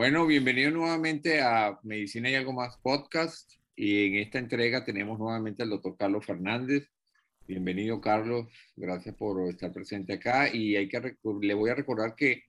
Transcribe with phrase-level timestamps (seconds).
[0.00, 3.52] Bueno, bienvenido nuevamente a Medicina y algo más podcast.
[3.76, 6.88] Y en esta entrega tenemos nuevamente al doctor Carlos Fernández.
[7.46, 8.46] Bienvenido, Carlos.
[8.76, 10.48] Gracias por estar presente acá.
[10.54, 12.44] Y hay que le voy a recordar que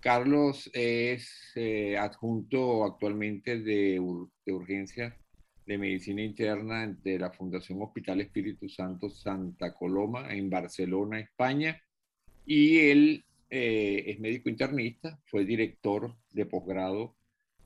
[0.00, 4.02] Carlos es eh, adjunto actualmente de,
[4.44, 5.16] de urgencia
[5.64, 11.80] de medicina interna de la Fundación Hospital Espíritu Santo Santa Coloma en Barcelona, España.
[12.44, 17.16] Y él eh, es médico internista, fue director de posgrado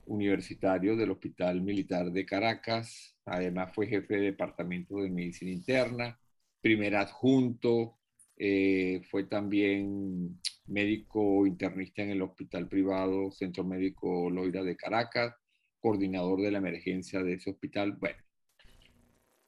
[0.07, 6.19] universitario del Hospital Militar de Caracas, además fue jefe de departamento de medicina interna,
[6.61, 7.99] primer adjunto,
[8.37, 15.35] eh, fue también médico internista en el hospital privado Centro Médico Loira de Caracas,
[15.79, 18.19] coordinador de la emergencia de ese hospital, bueno.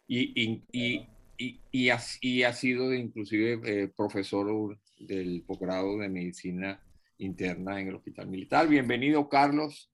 [0.07, 6.81] Y, y, y, y ha, ha, sido inclusive eh, profesor del posgrado de medicina
[7.19, 8.69] interna en el Hospital Militar.
[8.69, 9.91] Bienvenido, Carlos.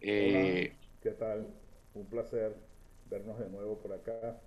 [0.00, 1.48] Eh, ¿Qué tal?
[1.94, 2.56] Un placer
[3.08, 4.40] vernos de nuevo por acá.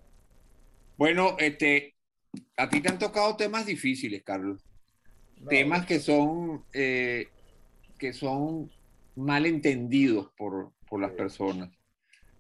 [0.98, 1.96] Bueno, este,
[2.58, 4.64] a ti te han tocado temas difíciles, Carlos.
[5.48, 7.28] temas que son, eh,
[7.98, 8.70] que son
[9.16, 11.70] mal entendidos por, por las personas.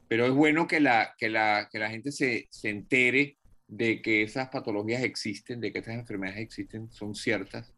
[0.07, 3.38] Pero es bueno que la, que la, que la gente se, se entere
[3.69, 7.71] de que esas patologías existen, de que esas enfermedades existen, son ciertas,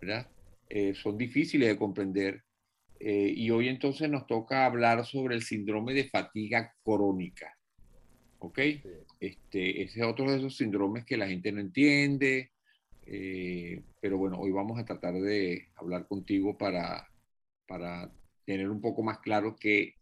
[0.00, 0.30] ¿verdad?
[0.68, 2.44] Eh, son difíciles de comprender.
[3.00, 7.58] Eh, y hoy entonces nos toca hablar sobre el síndrome de fatiga crónica.
[8.38, 8.58] ¿Ok?
[9.18, 12.52] Este, ese es otro de esos síndromes que la gente no entiende.
[13.04, 17.08] Eh, pero bueno, hoy vamos a tratar de hablar contigo para,
[17.66, 18.12] para
[18.44, 19.96] tener un poco más claro que,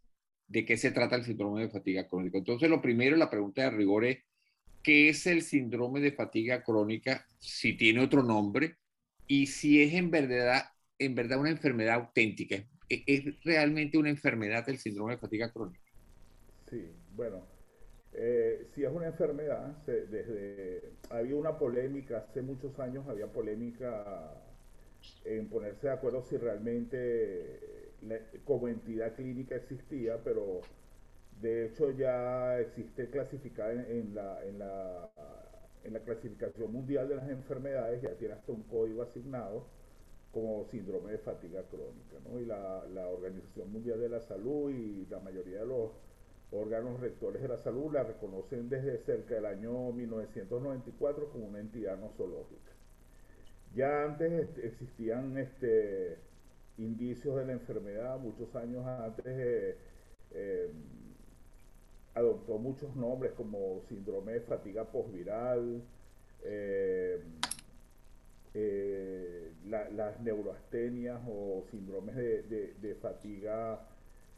[0.48, 2.36] de qué se trata el síndrome de fatiga crónica.
[2.36, 4.18] Entonces, lo primero, la pregunta de rigor es,
[4.82, 8.76] qué es el síndrome de fatiga crónica, si tiene otro nombre
[9.26, 10.62] y si es en verdad,
[10.98, 12.56] en verdad una enfermedad auténtica.
[12.88, 15.80] ¿Es, realmente una enfermedad el síndrome de fatiga crónica?
[16.68, 17.46] Sí, bueno,
[18.12, 24.34] eh, si es una enfermedad, desde, había una polémica, hace muchos años había polémica
[25.24, 27.90] en ponerse de acuerdo si realmente
[28.44, 30.62] como entidad clínica existía, pero
[31.40, 35.10] de hecho, ya existe clasificada en, la, en, la,
[35.84, 39.64] en la clasificación mundial de las enfermedades, ya tiene hasta un código asignado
[40.32, 42.16] como síndrome de fatiga crónica.
[42.40, 45.90] Y la, la Organización Mundial de la Salud y la mayoría de los
[46.52, 51.98] órganos rectores de la salud la reconocen desde cerca del año 1994 como una entidad
[51.98, 52.72] nosológica.
[53.74, 56.18] Ya antes existían este,
[56.78, 59.26] indicios de la enfermedad, muchos años antes.
[59.26, 59.78] Eh,
[60.32, 60.70] eh,
[62.14, 65.82] adoptó muchos nombres como síndrome de fatiga posviral,
[66.44, 67.20] eh,
[68.54, 73.86] eh, las neuroastenias o síndromes de, fatiga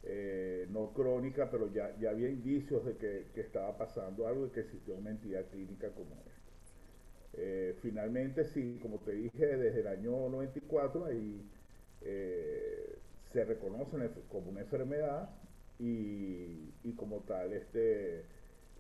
[0.02, 4.60] eh, no crónica, pero ya, ya había indicios de que, estaba pasando algo y que
[4.60, 7.80] existía una entidad clínica como esta.
[7.80, 11.42] finalmente, sí, como te dije, desde el año 94 ahí
[13.32, 13.96] se reconoce
[14.28, 15.30] como una enfermedad
[15.82, 18.24] y, como tal este,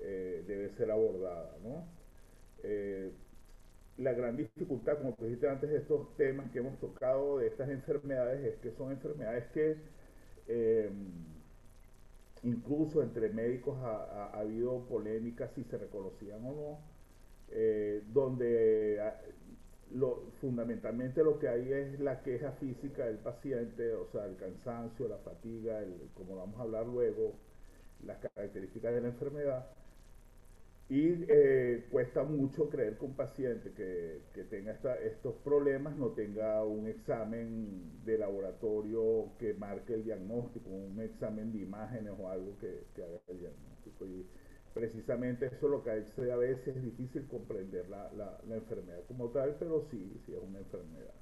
[0.00, 1.56] eh, debe ser abordada.
[1.62, 1.84] ¿no?
[2.62, 3.10] Eh,
[3.98, 7.68] la gran dificultad, como tú dijiste antes, de estos temas que hemos tocado, de estas
[7.70, 9.76] enfermedades, es que son enfermedades que
[10.48, 11.10] em,
[12.42, 16.78] incluso entre médicos ha, habido polémicas si se reconocían o no,
[17.50, 18.91] eh, donde
[19.94, 25.08] lo, fundamentalmente lo que hay es la queja física del paciente, o sea, el cansancio,
[25.08, 27.34] la fatiga, el, como vamos a hablar luego,
[28.04, 29.66] las características de la enfermedad.
[30.88, 34.72] Y eh, cuesta mucho creer que un paciente que, que tenga
[35.02, 41.60] estos problemas no tenga un examen de laboratorio que marque el diagnóstico, un examen de
[41.60, 44.04] imágenes o algo que, que haga el diagnóstico.
[44.04, 44.26] Y,
[44.74, 49.56] precisamente eso lo que hace a veces es difícil comprender la, la, enfermedad como tal,
[49.58, 51.14] pero sí, sí es una enfermedad.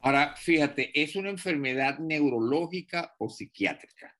[0.00, 4.14] Ahora, fíjate, ¿es una enfermedad neurológica o psiquiátrica?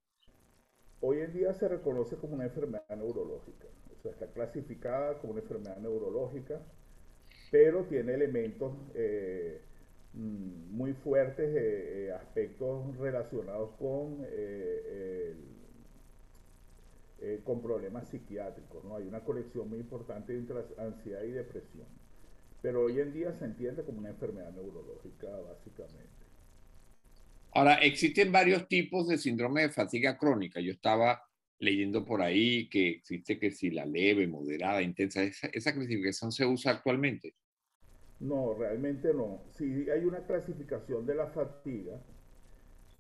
[1.01, 3.67] Hoy en día se reconoce como una enfermedad neurológica,
[3.97, 6.61] o sea, está clasificada como una enfermedad neurológica,
[7.51, 9.61] pero tiene elementos eh,
[10.15, 15.58] mm, muy fuertes, eh, eh, aspectos relacionados con el
[17.21, 18.85] eh, con problemas psiquiátricos.
[18.85, 18.97] ¿no?
[18.97, 21.87] Hay una conexión muy importante entre ansiedad y depresión.
[22.63, 26.09] Pero hoy en día se entiende como una enfermedad neurológica, básicamente.
[27.53, 30.61] Ahora, existen varios tipos de síndrome de fatiga crónica.
[30.61, 31.23] Yo estaba
[31.61, 36.47] leyendo por ahí que existe que si la leve, moderada, intensa, esa, esa clasificación se
[36.47, 37.35] usa actualmente.
[38.21, 39.43] No, realmente no.
[39.57, 42.01] Sí hay una clasificación de la fatiga,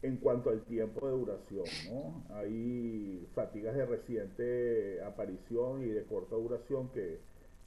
[0.02, 2.24] en cuanto al tiempo de duración, ¿no?
[2.36, 7.18] Hay fatigas de reciente aparición y de corta duración, que,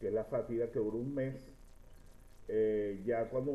[0.01, 1.35] es la fatiga que dura un mes.
[2.47, 3.53] Eh, ya cuando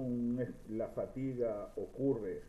[0.69, 2.43] la fatiga ocurre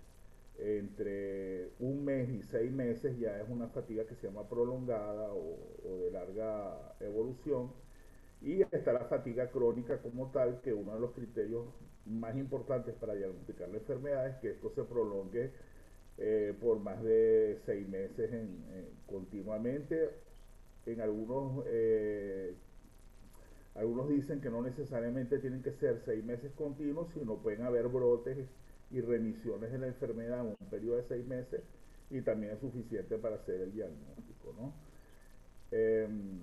[0.59, 5.57] entre un mes y seis meses, ya es una fatiga que se llama prolongada o,
[5.85, 7.71] o de larga evolución.
[8.41, 11.65] Y está la fatiga crónica como tal, que uno de los criterios
[12.05, 15.51] más importantes para diagnosticar la enfermedad es que esto se prolongue
[16.17, 18.31] eh, por más de seis meses
[19.05, 20.09] continuamente.
[20.85, 22.55] En algunos, eh,
[23.75, 28.47] algunos dicen que no necesariamente tienen que ser seis meses continuos, sino pueden haber brotes
[28.89, 31.61] y remisiones de la enfermedad en un periodo de seis meses
[32.09, 34.53] y también es suficiente para hacer el diagnóstico.
[34.57, 34.73] ¿no?
[35.71, 36.39] Em,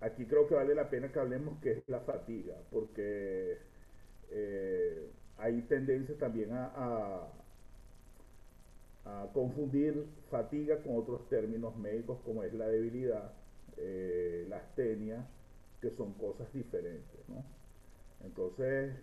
[0.00, 3.58] aquí creo que vale la pena que hablemos que es la fatiga, porque
[4.30, 7.28] eh, hay tendencia también a
[9.32, 13.32] confundir fatiga con otros términos médicos como es la debilidad,
[13.76, 15.26] eh, la astenia,
[15.80, 17.28] que son cosas diferentes.
[17.28, 17.44] ¿no?
[18.24, 18.94] Entonces,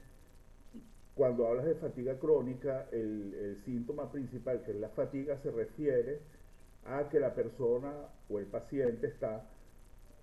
[1.16, 6.20] cuando hablas de fatiga crónica, el, el, síntoma principal, que es la fatiga, se refiere
[6.86, 7.94] a que la persona
[8.30, 9.46] o el paciente está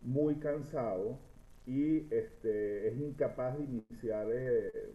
[0.02, 1.18] muy cansado
[1.66, 4.92] y este, es incapaz de iniciar eh,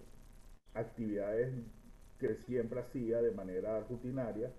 [0.74, 1.54] actividades
[2.18, 4.52] que siempre hacía de manera rutinaria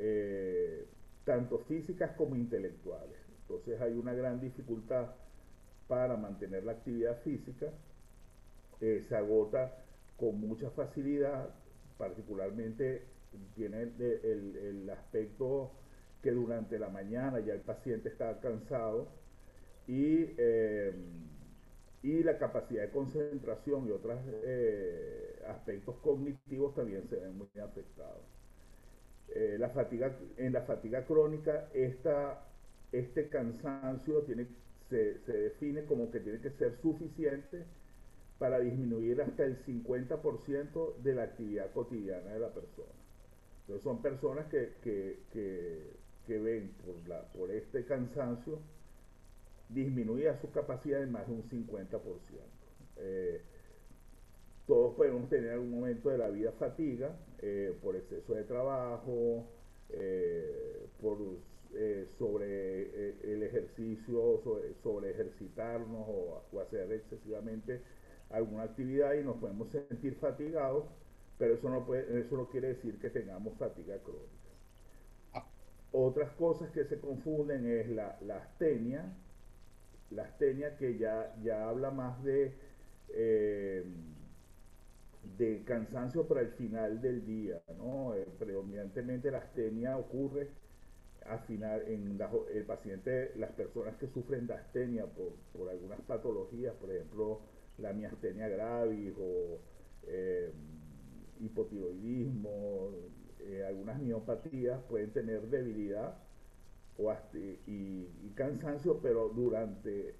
[0.00, 0.86] eh,
[1.24, 3.18] tanto físicas como intelectuales.
[3.42, 5.08] Entonces hay una gran dificultad
[5.88, 7.66] para mantener la actividad física,
[8.80, 9.74] eh, se agota
[10.16, 11.50] con mucha facilidad,
[11.96, 13.02] particularmente
[13.56, 15.72] tiene el, aspecto
[16.22, 19.08] que durante la mañana ya el paciente está cansado
[19.86, 20.94] y, eh,
[22.02, 24.20] y la capacidad de concentración y otros
[25.48, 28.37] aspectos cognitivos también se ven muy afectados.
[29.34, 32.46] Eh, la fatiga, en la fatiga crónica, esta,
[32.92, 34.46] este cansancio tiene,
[34.88, 37.64] se, se, define como que tiene que ser suficiente
[38.38, 42.92] para disminuir hasta el 50% de la actividad cotidiana de la persona.
[43.60, 45.18] Entonces son personas que, que,
[46.26, 48.60] que, ven por, la, por este cansancio
[49.68, 52.00] disminuida su capacidad en más de un 50%.
[52.96, 53.42] Eh,
[54.66, 59.46] todos podemos tener algún momento de la vida fatiga eh, por exceso de trabajo,
[59.90, 61.18] eh, por
[61.74, 64.42] eh, sobre el ejercicio,
[64.82, 67.80] sobre, ejercitarnos o, hacer excesivamente
[68.30, 70.86] alguna actividad y nos podemos sentir fatigados,
[71.38, 74.50] pero eso no, puede, eso no quiere decir que tengamos fatiga crónica.
[75.34, 75.46] Ah.
[75.92, 79.14] Otras cosas que se confunden es la, la astenia,
[80.10, 82.52] la astenia que ya, ya habla más de
[85.38, 88.14] de cansancio para el final del día, ¿no?
[88.14, 90.48] Eh, predominantemente la astenia ocurre
[91.24, 92.18] al final en
[92.54, 97.40] el paciente, las personas que sufren de astenia por, algunas patologías, por ejemplo,
[97.78, 99.58] la miastenia gravis o
[100.06, 100.52] eh,
[101.40, 102.90] hipotiroidismo,
[103.40, 106.16] eh, algunas miopatías pueden tener debilidad
[106.98, 110.16] o y, y, cansancio, pero durante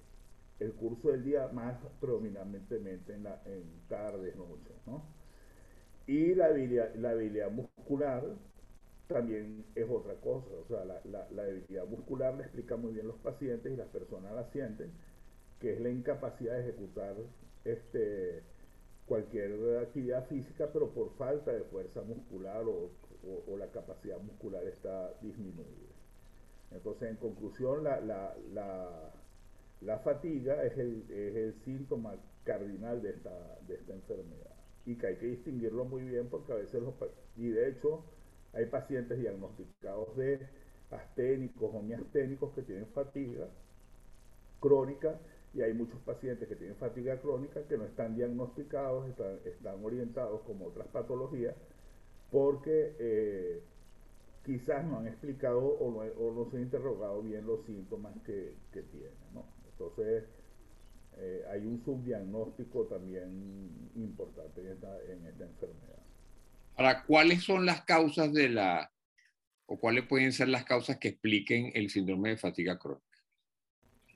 [0.61, 5.18] el curso del día más predominantemente en, la, en tardes, noches, ¿no?
[6.09, 8.25] Y la debilidad, la muscular
[9.09, 13.19] también es otra cosa, o sea, la, la, debilidad muscular le explica muy bien los
[13.19, 14.91] pacientes y las personas la sienten,
[15.61, 17.15] que es la incapacidad de ejecutar
[17.67, 18.43] este,
[19.05, 22.91] cualquier actividad física, pero por falta de fuerza muscular o,
[23.59, 25.93] la capacidad muscular está disminuida.
[26.71, 28.35] Entonces, en conclusión, la, la,
[29.83, 34.48] la fatiga es el, síntoma cardinal de esta enfermedad
[34.89, 36.95] y que hay que distinguirlo muy bien porque a veces los
[37.37, 38.03] y de hecho
[38.55, 40.41] hay pacientes diagnosticados de
[40.91, 43.49] asténicos o miasténicos que tienen fatiga
[44.61, 45.21] crónica
[45.53, 49.07] y hay muchos pacientes que tienen fatiga crónica que no están diagnosticados,
[49.45, 51.55] están, orientados como otras patologías
[52.31, 53.63] porque eh,
[54.47, 58.55] quizás no han explicado o no, o no, se han interrogado bien los síntomas que,
[58.73, 59.13] que tienen.
[59.35, 59.45] ¿no?
[59.73, 60.25] Entonces,
[61.21, 66.03] eh, hay un subdiagnóstico también importante en esta, enfermedad.
[66.77, 68.91] Ahora, ¿cuáles son las causas de la,
[69.67, 73.05] o cuáles pueden ser las causas que expliquen el síndrome de fatiga crónica?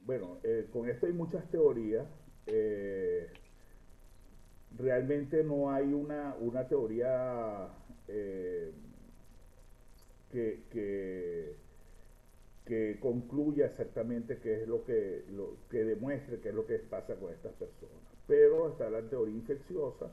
[0.05, 2.07] Bueno, eh, con esto hay muchas teorías.
[2.47, 3.29] Eh,
[4.77, 7.69] realmente no hay una, una teoría
[10.31, 11.57] que que
[13.01, 17.33] concluya exactamente qué es lo que, lo, que demuestre qué es lo que pasa con
[17.33, 17.99] estas personas.
[18.27, 20.11] Pero está la teoría infecciosa,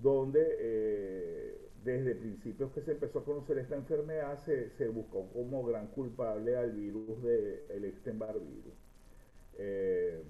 [0.00, 5.64] donde eh, desde principios que se empezó a conocer esta enfermedad se, se buscó como
[5.64, 8.74] gran culpable al virus del el Epstein-Barr virus.
[9.58, 10.22] Eh,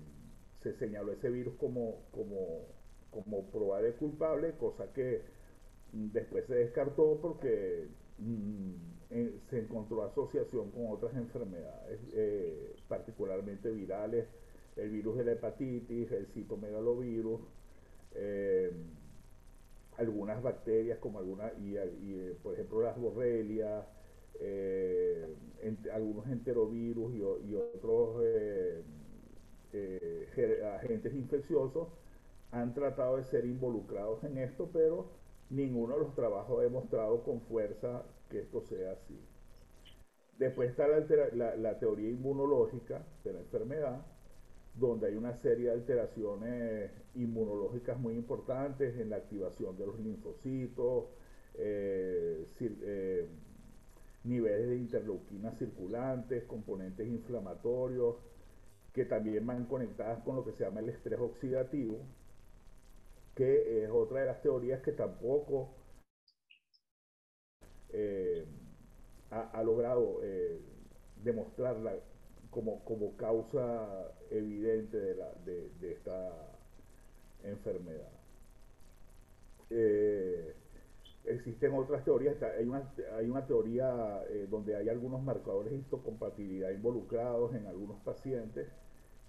[0.62, 2.66] se señaló ese virus como, como,
[3.10, 5.22] como probable culpable, cosa que
[5.92, 14.26] después se descartó porque mm, se encontró asociación con otras enfermedades, eh, particularmente virales,
[14.76, 17.40] el virus de la hepatitis, el citomegalovirus,
[18.14, 18.70] eh,
[19.96, 23.86] algunas bacterias como algunas, y, eh, por ejemplo las borrelias,
[25.92, 28.22] algunos enterovirus y, otros
[30.76, 31.88] agentes infecciosos
[32.52, 35.06] han tratado de ser involucrados en esto, pero
[35.50, 39.18] ninguno de los trabajos ha demostrado con fuerza que esto sea así.
[40.38, 44.06] Después está la, teoría inmunológica de la enfermedad,
[44.74, 51.06] donde hay una serie de alteraciones inmunológicas muy importantes en la activación de los linfocitos,
[51.54, 53.26] eh, eh,
[54.22, 58.14] niveles de interleuquinas circulantes, componentes inflamatorios,
[58.92, 61.98] que también van conectadas con lo que se llama el estrés oxidativo,
[63.34, 65.77] que es otra de las teorías que tampoco
[67.92, 68.44] eh,
[69.30, 70.58] ha, logrado eh,
[71.22, 71.94] demostrarla
[72.50, 76.30] como, como, causa evidente de, la, de, esta
[77.44, 78.08] enfermedad.
[79.70, 80.54] Eh,
[81.26, 87.54] existen otras teorías, hay una, hay una teoría donde hay algunos marcadores de histocompatibilidad involucrados
[87.54, 88.66] en algunos pacientes,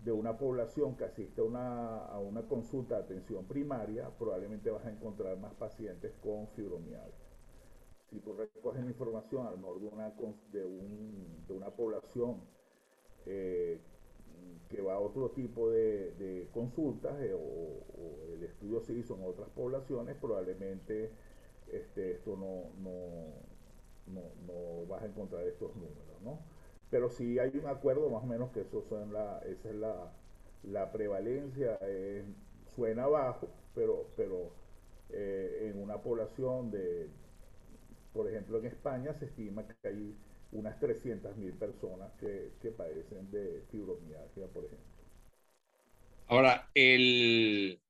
[0.05, 4.85] de una población que asiste a una, a una consulta de atención primaria, probablemente vas
[4.85, 7.27] a encontrar más pacientes con fibromialgia.
[8.11, 10.11] Si tú recoges la información mejor de una,
[10.53, 12.41] de, un, de una población
[13.25, 13.81] eh,
[14.69, 19.49] que va a otro tipo de, consultas eh, o, el estudio se hizo en otras
[19.51, 21.11] poblaciones, probablemente
[21.73, 26.39] este, esto no, no, no, vas a encontrar estos números, ¿no?
[26.91, 30.13] Pero sí hay un acuerdo más o menos que eso son la, esa es la,
[30.65, 32.25] la prevalencia, eh,
[32.75, 34.51] suena bajo, pero, pero
[35.11, 37.09] eh, en una población de,
[38.13, 40.17] por ejemplo en España se estima que hay
[40.53, 44.87] unas 300.000 personas que, que, padecen de fibromialgia, por ejemplo.
[46.29, 47.81] Ahora, el,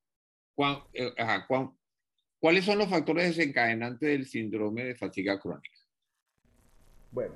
[0.93, 1.13] eh,
[2.39, 5.79] ¿cuáles son los factores desencadenantes del síndrome de fatiga crónica?
[7.11, 7.35] Bueno,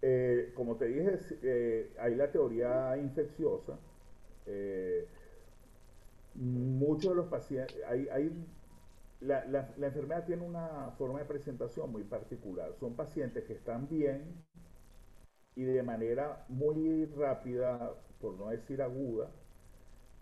[0.00, 3.78] eh, como te dije, eh, hay la teoría infecciosa.
[6.34, 8.30] muchos de los pacientes, hay, hay
[9.20, 12.72] la, la, enfermedad tiene una forma de presentación muy particular.
[12.78, 14.44] Son pacientes que están bien
[15.56, 19.30] y de manera muy rápida, por no decir aguda,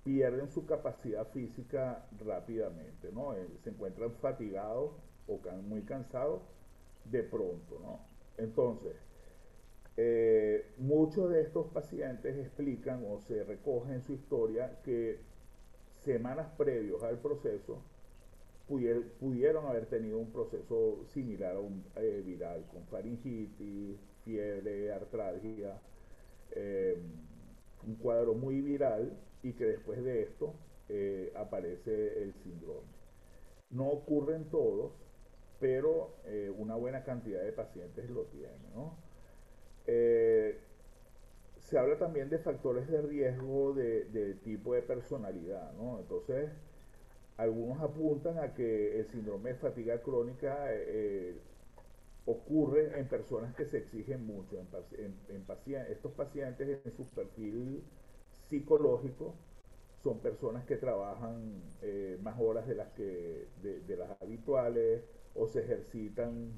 [0.03, 3.35] pierden su capacidad física rápidamente, ¿no?
[3.35, 4.93] Eh, se encuentran fatigados
[5.26, 6.43] o muy cansados
[7.05, 8.00] de pronto, ¿no?
[8.38, 8.95] Entonces,
[9.97, 15.19] eh, muchos de estos pacientes explican o se recogen su historia que
[16.05, 17.83] semanas previos al proceso
[18.66, 25.80] pudieron haber tenido un proceso similar a un eh, viral, con faringitis, fiebre, artralgia,
[26.50, 26.99] eh,
[27.87, 30.54] un cuadro muy viral y que después de esto
[30.88, 32.88] eh, aparece el síndrome.
[33.70, 34.92] No ocurren todos,
[35.61, 36.16] pero
[36.58, 38.61] una buena cantidad de pacientes lo tienen.
[41.58, 45.99] se habla también de factores de riesgo de, de tipo de personalidad, ¿no?
[45.99, 46.50] Entonces,
[47.37, 51.40] algunos apuntan a que el síndrome de fatiga crónica eh, eh,
[52.25, 57.85] ocurre en personas que se exigen mucho, en, pacientes, estos pacientes en su perfil
[58.49, 59.35] psicológico
[60.02, 62.75] son personas que trabajan eh, más horas de
[63.97, 66.52] las habituales o se ejercitan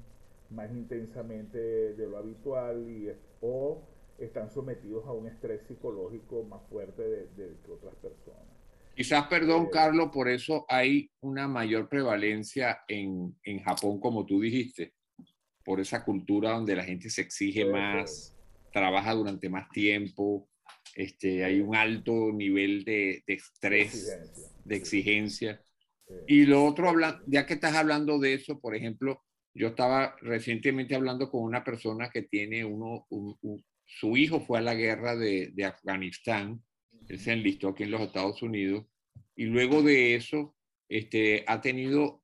[0.49, 3.81] más intensamente de lo habitual y, o
[4.17, 8.58] están sometidos a un estrés psicológico más fuerte que otras personas.
[8.95, 14.93] Quizás, perdón, Carlos, por eso hay una mayor prevalencia en, en, Japón, como tú dijiste,
[15.63, 18.35] por esa cultura donde la gente se exige más,
[18.73, 20.49] trabaja durante más tiempo,
[20.95, 24.19] este, hay un alto nivel de, de estrés,
[24.65, 25.61] de exigencia.
[26.27, 26.93] Y lo otro,
[27.27, 32.09] ya que estás hablando de eso, por ejemplo, yo estaba recientemente hablando con una persona
[32.09, 33.07] que tiene uno,
[33.85, 36.63] su hijo fue a la guerra de, de, Afganistán,
[37.09, 38.85] él se enlistó aquí en los Estados Unidos,
[39.35, 40.55] y luego de eso
[40.87, 42.21] este, ha tenido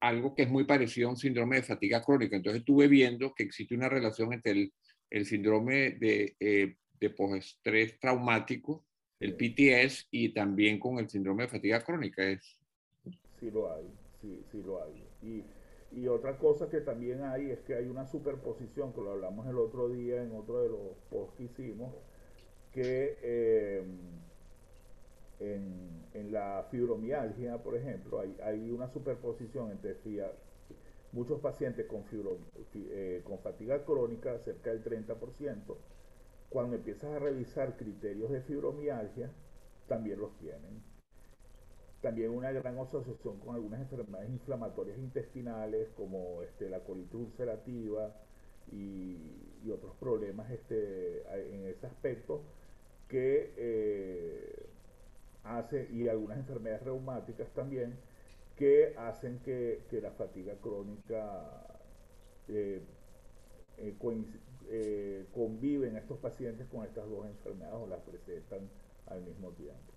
[0.00, 2.36] algo que es muy parecido a un síndrome de fatiga crónica.
[2.36, 4.72] Entonces estuve viendo que existe una relación entre el,
[5.10, 8.86] el síndrome de, eh, de postestrés traumático,
[9.18, 12.22] el PTS, y también con el síndrome de fatiga crónica.
[12.22, 12.58] Es...
[13.40, 13.84] Sí lo hay,
[14.20, 15.04] sí, sí lo hay.
[15.22, 15.42] Y
[15.92, 19.56] y otra cosa que también hay es que hay una superposición, que lo hablamos el
[19.56, 21.94] otro día en otro de los posts que hicimos,
[22.76, 23.82] que eh,
[25.40, 29.96] en, la fibromialgia, por ejemplo, hay, hay una superposición entre
[31.12, 32.36] muchos pacientes con, fibro,
[32.74, 35.76] eh, con fatiga crónica, cerca del 30%,
[36.50, 39.30] cuando empiezas a revisar criterios de fibromialgia,
[39.88, 40.82] también los tienen.
[42.02, 48.14] También una gran asociación con algunas enfermedades inflamatorias intestinales como este, la colitis ulcerativa
[48.70, 49.32] y,
[49.72, 52.42] otros problemas este, en ese aspecto
[53.08, 54.66] que eh,
[55.44, 57.96] hace, y algunas enfermedades reumáticas también,
[58.56, 61.66] que hacen que, la fatiga crónica
[62.48, 62.80] eh,
[63.78, 68.68] eh, convive en estos pacientes con estas dos enfermedades o las presentan
[69.06, 69.92] al mismo tiempo.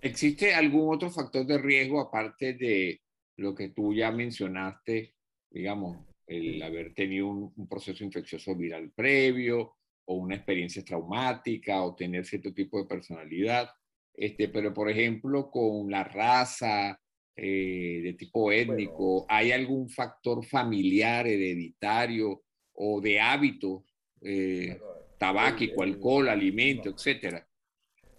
[0.00, 3.00] ¿Existe algún otro factor de riesgo aparte de
[3.36, 5.14] lo que tú ya mencionaste,
[5.50, 9.74] digamos, el haber tenido un, proceso infeccioso viral previo
[10.04, 13.70] o una experiencia traumática o tener cierto tipo de personalidad?
[14.14, 17.00] Este, pero, por ejemplo, con la raza
[17.34, 22.42] eh, de tipo étnico, ¿hay algún factor familiar, hereditario
[22.74, 23.84] o de hábitos,
[24.20, 24.78] eh,
[25.18, 27.46] tabáquico, alcohol, alimento, etcétera?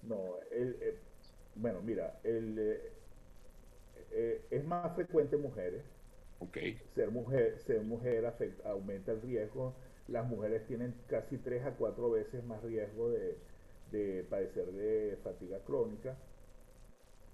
[0.02, 0.76] No, el,
[1.56, 2.92] bueno, mira, eh,
[4.12, 5.84] eh, es más frecuente en mujeres.
[6.40, 6.78] Okay.
[6.96, 8.34] Ser mujer, ser mujer
[8.66, 9.76] aumenta el riesgo.
[10.08, 16.18] Las mujeres tienen casi tres a cuatro veces más riesgo de, padecer de fatiga crónica.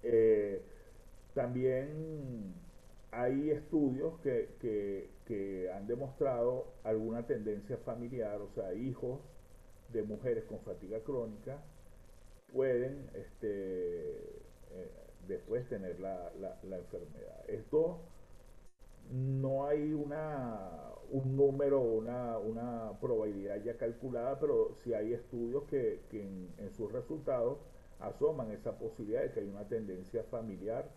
[0.02, 0.62] Eh,
[1.34, 2.54] también
[3.12, 9.20] hay estudios que, que, han demostrado alguna tendencia familiar, o sea, hijos
[9.92, 11.62] de mujeres con fatiga crónica
[12.52, 14.10] pueden este,
[14.72, 14.90] eh,
[15.28, 17.48] después tener la, la, enfermedad.
[17.48, 18.00] Esto
[19.10, 26.00] no hay una, un número, una, una probabilidad ya calculada, pero sí hay estudios que,
[26.10, 27.58] que en, sus resultados
[27.98, 30.88] asoman esa posibilidad de que hay una tendencia familiar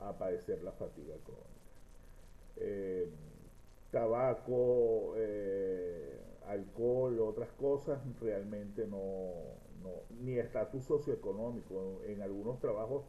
[0.00, 1.48] a padecer la fatiga crónica.
[2.56, 3.08] Eh,
[3.90, 9.32] tabaco, eh, alcohol, otras cosas realmente no,
[10.20, 12.00] ni estatus socioeconómico.
[12.06, 13.04] En, algunos trabajos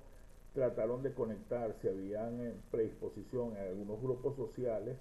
[0.53, 4.97] trataron de conectar si habían eh, predisposición en algunos grupos sociales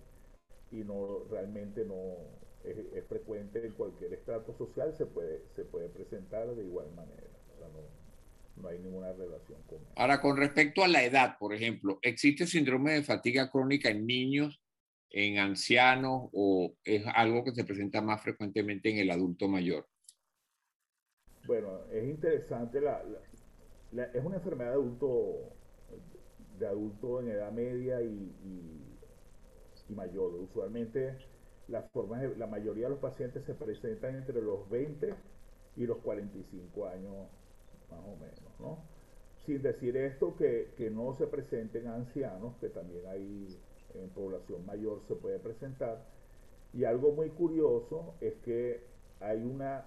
[0.70, 2.16] y no realmente no
[2.64, 7.22] es, frecuente en cualquier estrato social se puede se puede presentar de igual manera.
[8.56, 12.92] No, hay ninguna relación con ahora con respecto a la edad por ejemplo existe síndrome
[12.92, 14.60] de fatiga crónica en niños
[15.10, 19.86] en ancianos o es algo que se presenta más frecuentemente en el adulto mayor
[21.46, 23.02] bueno, es interesante, la,
[23.92, 25.50] es una enfermedad de adulto,
[26.58, 28.32] de adulto en edad media y,
[29.88, 30.32] mayor.
[30.36, 31.18] Usualmente
[31.68, 35.12] las formas, la mayoría de los pacientes se presentan entre los 20
[35.76, 37.14] y los 45 años,
[37.90, 38.78] más o menos, ¿no?
[39.44, 43.58] Sin decir esto que, que no se presenten ancianos, que también hay
[43.94, 46.02] en población mayor se puede presentar.
[46.72, 48.80] Y algo muy curioso es que
[49.20, 49.84] hay una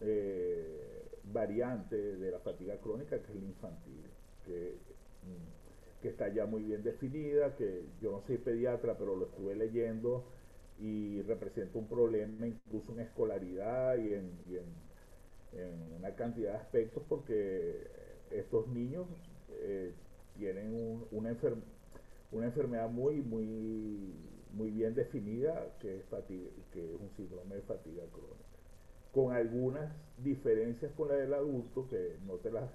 [0.00, 4.04] eh, variante de la fatiga crónica, que es la infantil,
[4.44, 4.76] que,
[5.22, 9.54] mm, que, está ya muy bien definida, que yo no soy pediatra, pero lo estuve
[9.54, 10.24] leyendo
[10.80, 14.30] y representa un problema incluso en escolaridad y en,
[15.52, 17.88] en, una cantidad de aspectos porque
[18.30, 19.06] estos niños
[19.60, 19.92] eh,
[20.36, 20.72] tienen
[21.10, 21.36] una,
[22.30, 24.14] una enfermedad muy, muy,
[24.52, 28.47] muy bien definida que es, fatiga, que es un síndrome de fatiga crónica
[29.12, 32.70] con algunas diferencias con la del adulto, que no te las,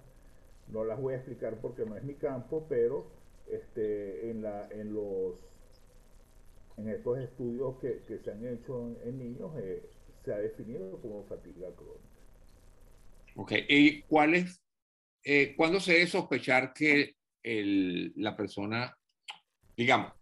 [0.69, 3.05] no las voy a explicar porque no es mi campo, pero
[3.49, 5.35] este, en, la, en los
[6.77, 9.83] en estos estudios que, que se han hecho en, niños, eh,
[10.25, 12.03] se ha definido como fatiga crónica.
[13.35, 14.61] Ok, ¿y cuál es,
[15.23, 18.95] eh, cuándo se debe sospechar que el, la persona,
[19.75, 20.13] digamos,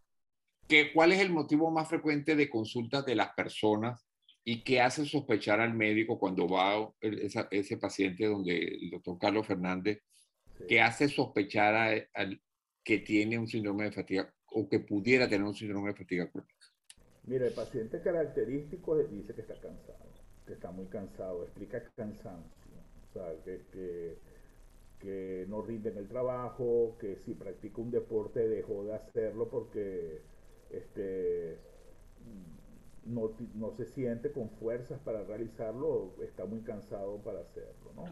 [0.67, 4.05] que, cuál es el motivo más frecuente de consultas de las personas
[4.43, 10.01] y qué hace sospechar al médico cuando va ese paciente donde el doctor Carlos Fernández,
[10.67, 12.41] qué hace sospechar al
[12.83, 16.55] que tiene un síndrome de fatiga o que pudiera tener un síndrome de fatiga crónica?
[17.23, 20.09] Mira, el paciente característico dice que está cansado,
[20.47, 22.71] que está muy cansado, explica cansancio,
[23.09, 24.17] o sea, que, que,
[24.99, 30.21] que no rinde en el trabajo, que si practica un deporte dejó de hacerlo porque
[30.71, 31.59] este,
[33.05, 38.05] no, se siente con fuerzas para realizarlo, está muy cansado para hacerlo, ¿no?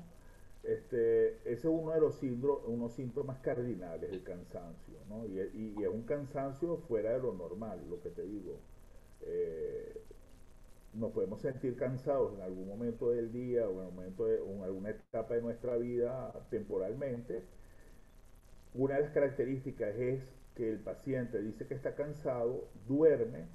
[0.63, 2.15] Este, ese es uno de los
[2.93, 5.25] síntomas cardinales del cansancio, ¿no?
[5.25, 8.59] Y, es un cansancio fuera de lo normal, lo que te digo.
[9.21, 10.01] Eh,
[10.93, 14.63] nos podemos sentir cansados en algún momento del día o en, momento de, o en
[14.63, 17.43] alguna etapa de nuestra vida temporalmente.
[18.73, 20.23] Una de las características es
[20.55, 23.47] que el paciente dice que está cansado, duerme,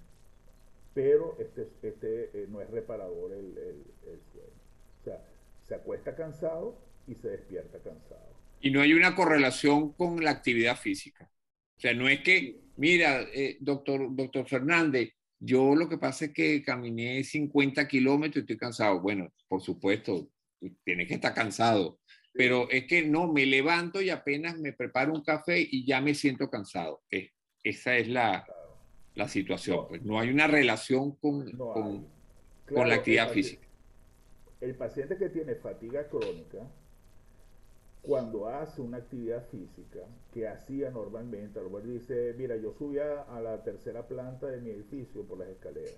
[0.95, 4.49] pero este, este eh, no es reparador el, el, sueño.
[5.01, 5.21] O sea,
[5.67, 8.33] se acuesta cansado y se despierta cansado.
[8.61, 11.29] Y no hay una correlación con la actividad física.
[11.77, 16.33] O sea, no es que, mira, eh, doctor, doctor Fernández, yo lo que pasa es
[16.33, 19.01] que caminé 50 kilómetros y estoy cansado.
[19.01, 20.31] Bueno, por supuesto,
[20.85, 21.99] tienes que estar cansado,
[22.33, 26.15] pero es que no, me levanto y apenas me preparo un café y ya me
[26.15, 27.03] siento cansado.
[27.63, 28.47] esa es la,
[29.15, 29.77] la situación.
[29.77, 32.07] No, pues no hay una relación con, con,
[32.69, 33.67] con la actividad física.
[34.61, 36.67] El paciente que tiene fatiga crónica,
[38.03, 40.01] cuando hace una actividad física
[40.33, 44.61] que hacía normalmente, a lo mejor dice, mira, yo subía a la tercera planta de
[44.61, 45.97] mi edificio por las escaleras,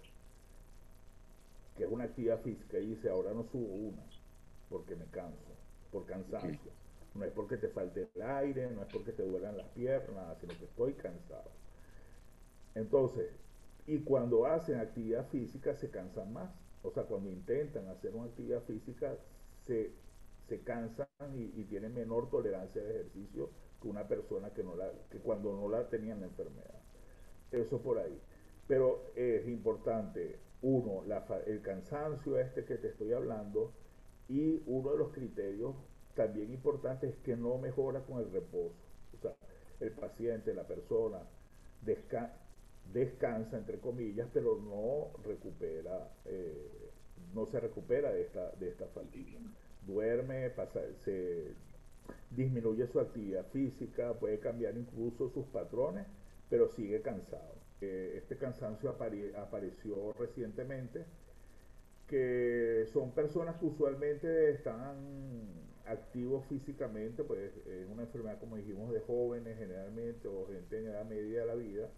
[1.77, 4.03] que es una actividad física, y dice, ahora no subo una,
[4.69, 5.57] porque me canso
[5.91, 6.73] por cansancio.
[7.15, 10.53] No es porque te falte el aire, no es porque te duelan las piernas, sino
[10.59, 11.51] que estoy cansado.
[12.77, 13.31] Entonces,
[13.87, 16.51] y cuando hacen actividad física se cansan más.
[16.83, 19.17] O sea, cuando intentan hacer una actividad física
[19.63, 19.93] se,
[20.47, 25.19] se cansan y, tienen menor tolerancia de ejercicio que una persona que, no la, que
[25.19, 26.81] cuando no la tenían la enfermedad.
[27.51, 28.21] Eso por ahí.
[28.69, 31.03] Pero es importante, uno,
[31.47, 33.73] el cansancio este que te estoy hablando,
[34.29, 35.75] y uno de los criterios
[36.15, 38.75] también importantes es que no mejora con el reposo.
[39.17, 39.35] O sea,
[39.81, 41.21] el paciente, la persona,
[41.83, 42.46] descansa,
[42.95, 46.91] entre comillas, pero no recupera, eh,
[47.35, 49.39] no se recupera de esta, de esta fatiga.
[49.87, 51.53] Duerme, pasa, se
[52.31, 56.07] disminuye su actividad física, puede cambiar incluso sus patrones,
[56.49, 57.55] pero sigue cansado.
[57.81, 61.05] Eh, este cansancio apareció recientemente
[62.09, 64.97] que son personas que usualmente están
[65.87, 71.05] activos físicamente, pues es una enfermedad, como dijimos, de jóvenes generalmente o gente en edad
[71.05, 71.89] media de la vida,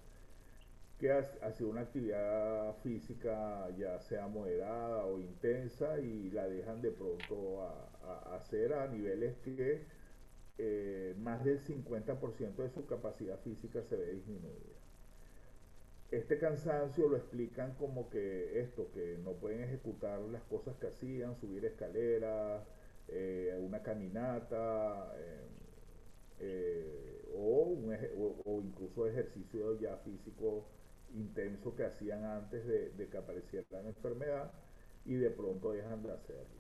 [0.99, 6.91] que ha, sido una actividad física ya sea moderada o intensa y la dejan de
[6.91, 9.85] pronto a, hacer a niveles que
[10.59, 14.79] eh, más del 50% de su capacidad física se ve disminuida.
[16.11, 21.37] Este cansancio lo explican como que esto, que no pueden ejecutar las cosas que hacían,
[21.37, 22.67] subir escaleras,
[23.09, 25.49] eh, una caminata, eh,
[26.41, 27.77] eh, o,
[28.45, 30.67] o, incluso ejercicio ya físico
[31.15, 34.53] intenso que hacían antes de, que apareciera la enfermedad
[35.05, 36.59] y de pronto dejan de hacerlo.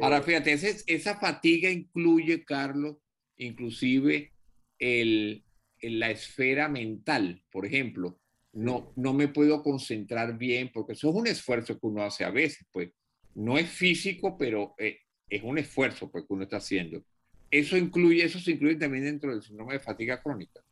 [0.00, 2.96] Ahora, fíjate, esa fatiga incluye, Carlos,
[3.36, 4.32] inclusive
[4.78, 5.44] el,
[5.80, 8.18] en la esfera mental, por ejemplo,
[8.52, 12.30] no, no me puedo concentrar bien porque eso es un esfuerzo que uno hace a
[12.30, 12.90] veces, pues
[13.34, 17.04] no es físico, pero eh, es un esfuerzo pues, que uno está haciendo.
[17.50, 20.62] Eso incluye, eso se incluye también dentro del síndrome de fatiga crónica.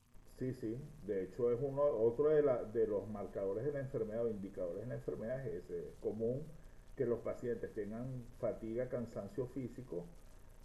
[0.45, 0.77] Sí, sí,
[1.07, 4.97] de hecho es uno, otro de, los marcadores de la enfermedad o indicadores de la
[4.97, 5.63] enfermedad es
[6.03, 6.43] común
[6.97, 10.05] que los pacientes tengan fatiga, cansancio físico,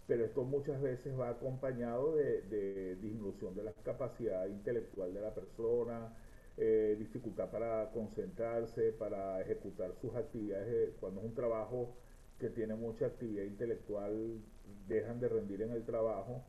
[0.06, 6.14] pero esto muchas veces va acompañado de, disminución de la capacidad intelectual de la persona,
[6.58, 10.90] eh, dificultad para concentrarse, para ejecutar sus actividades.
[11.00, 11.94] Cuando es un trabajo
[12.38, 14.42] que tiene mucha actividad intelectual,
[14.88, 16.44] dejan de rendir en el trabajo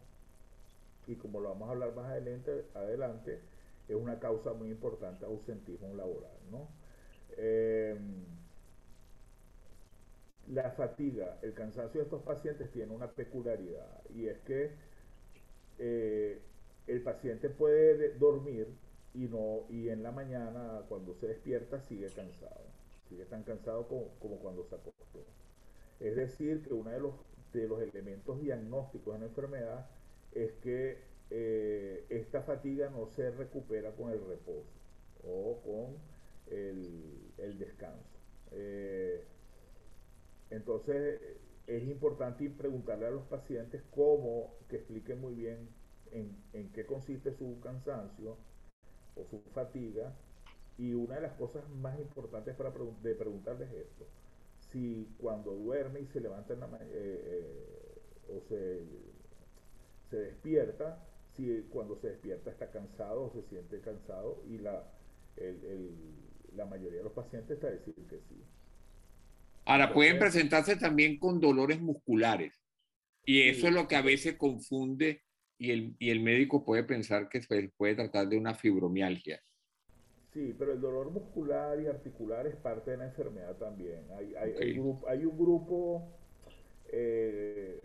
[1.12, 3.40] y como lo vamos a hablar más adelante, adelante
[3.88, 6.32] es una causa muy importante ausentismo laboral.
[6.50, 6.68] ¿no?
[7.38, 7.98] Eh,
[10.48, 14.72] la fatiga, el cansancio de estos pacientes tiene una peculiaridad y es que
[15.80, 16.42] eh,
[16.88, 18.68] el paciente puede dormir
[19.14, 22.62] y, no, y en la mañana cuando se despierta sigue cansado,
[23.10, 25.26] sigue tan cansado como, como cuando se acostó.
[26.00, 27.14] Es decir, que uno de los,
[27.54, 29.86] de los elementos diagnósticos de la enfermedad
[30.34, 30.98] es que
[31.30, 34.70] eh, esta fatiga no se recupera con el reposo
[35.24, 35.98] o con
[36.54, 38.20] el, descanso.
[38.52, 39.24] Eh,
[40.50, 41.22] entonces
[41.68, 45.70] es importante preguntarle a los pacientes cómo, que expliquen muy bien
[46.12, 48.38] en, qué consiste su cansancio
[49.16, 50.14] o su fatiga.
[50.78, 52.72] Y una de las cosas más importantes para
[53.04, 54.08] de preguntarles es esto
[54.72, 56.56] si cuando duerme y se levanta
[56.94, 57.46] eh,
[58.30, 58.82] o se,
[60.12, 61.04] se, despierta,
[61.36, 64.84] si cuando se despierta está cansado o se siente cansado y la,
[66.56, 68.44] la mayoría de los pacientes está a decir que sí.
[69.66, 72.62] Ahora, pueden presentarse también con dolores musculares
[73.26, 75.22] y eso es lo que a veces confunde
[75.58, 79.42] y el, y el médico puede pensar que se puede tratar de una fibromialgia.
[80.34, 84.06] Sí, pero el dolor muscular y articular es parte de la enfermedad también.
[84.18, 86.08] Hay, hay, hay un grupo
[86.92, 87.80] eh,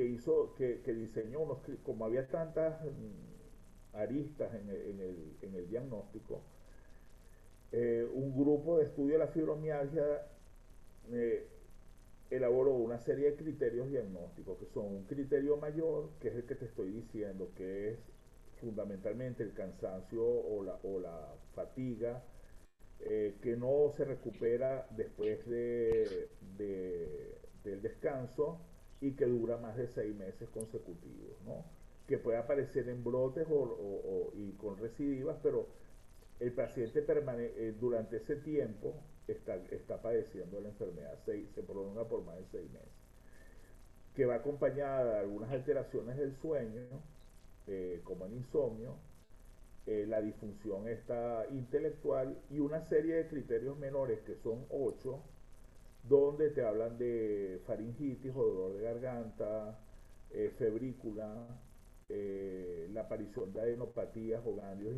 [0.00, 6.40] que hizo, que, diseñó unos, como había tantas mm, aristas en el, diagnóstico,
[7.72, 10.26] eh, un grupo de estudio de la fibromialgia
[11.12, 11.46] eh,
[12.30, 16.54] elaboró una serie de criterios diagnósticos, que son un criterio mayor, que es el que
[16.54, 17.98] te estoy diciendo, que es
[18.58, 22.22] fundamentalmente el cansancio o la, o la fatiga,
[23.00, 26.28] eh, que no se recupera después de,
[27.64, 28.60] del descanso
[29.00, 31.64] y que dura más de seis meses consecutivos, ¿no?
[32.06, 35.68] que puede aparecer en brotes o, y con recidivas, pero
[36.40, 38.94] el paciente eh, durante ese tiempo
[39.28, 42.88] está, está padeciendo la enfermedad, se, se prolonga por más de seis meses,
[44.16, 46.82] que va acompañada de algunas alteraciones del sueño,
[47.68, 48.96] eh, como el insomnio,
[49.86, 55.22] eh, la disfunción está intelectual y una serie de criterios menores que son ocho,
[56.02, 59.78] donde te hablan de faringitis o dolor de garganta,
[60.32, 61.46] eh, febrícula,
[62.92, 64.96] la aparición de adenopatías o ganglios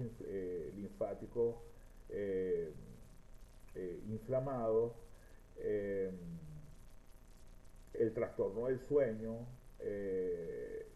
[0.74, 1.56] linfáticos
[4.08, 4.94] inflamados,
[7.92, 9.46] el trastorno del sueño,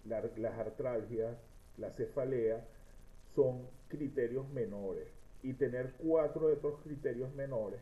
[0.07, 1.37] las artralgias,
[1.77, 2.67] la cefalea,
[3.35, 5.09] son criterios menores.
[5.43, 7.81] Y tener cuatro de estos criterios menores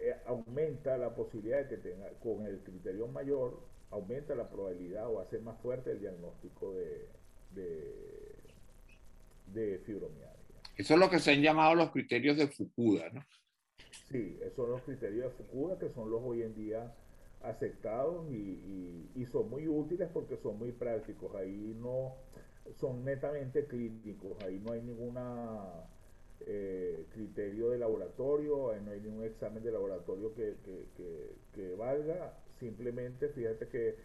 [0.00, 5.20] eh, aumenta la posibilidad de que tenga, con el criterio mayor, aumenta la probabilidad o
[5.20, 7.08] hace más fuerte el diagnóstico de,
[9.46, 10.60] de, fibromialgia.
[10.76, 13.24] Eso es lo que se han llamado los criterios de Fukuda, ¿no?
[14.10, 16.94] Sí, esos son los criterios de Fukuda que son los hoy en día
[17.42, 21.34] aceptados y, son muy útiles porque son muy prácticos.
[21.34, 22.14] Ahí no
[22.78, 25.88] son netamente clínicos, ahí no hay ninguna
[26.46, 30.54] eh, criterio de laboratorio, no hay ningún examen de laboratorio que,
[31.52, 32.38] que, valga.
[32.58, 33.96] Simplemente fíjate que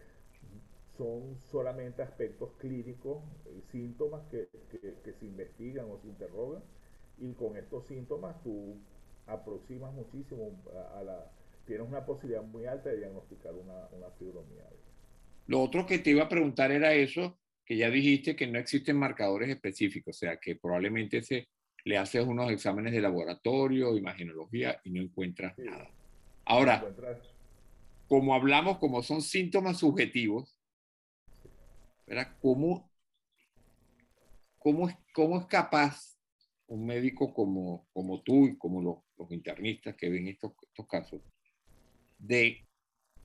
[0.98, 3.24] son solamente aspectos clínicos,
[3.58, 6.62] y síntomas que, se investigan o se interrogan
[7.18, 8.78] y con estos síntomas tú
[9.28, 10.62] aproximas muchísimo
[10.96, 11.32] a la
[11.66, 14.78] tienes una posibilidad muy alta de diagnosticar una, una fibromialgia.
[15.48, 18.98] Lo otro que te iba a preguntar era eso, que ya dijiste que no existen
[18.98, 21.48] marcadores específicos, o sea, que probablemente se,
[21.84, 25.90] le haces unos exámenes de laboratorio, imagenología, y no encuentras nada.
[26.46, 26.84] Ahora,
[28.08, 30.58] como hablamos, como son síntomas subjetivos,
[32.42, 32.92] ¿cómo,
[34.58, 36.18] cómo, es, ¿cómo es capaz
[36.68, 41.22] un médico como, como tú y como los, los internistas que ven estos, estos casos
[42.18, 42.66] de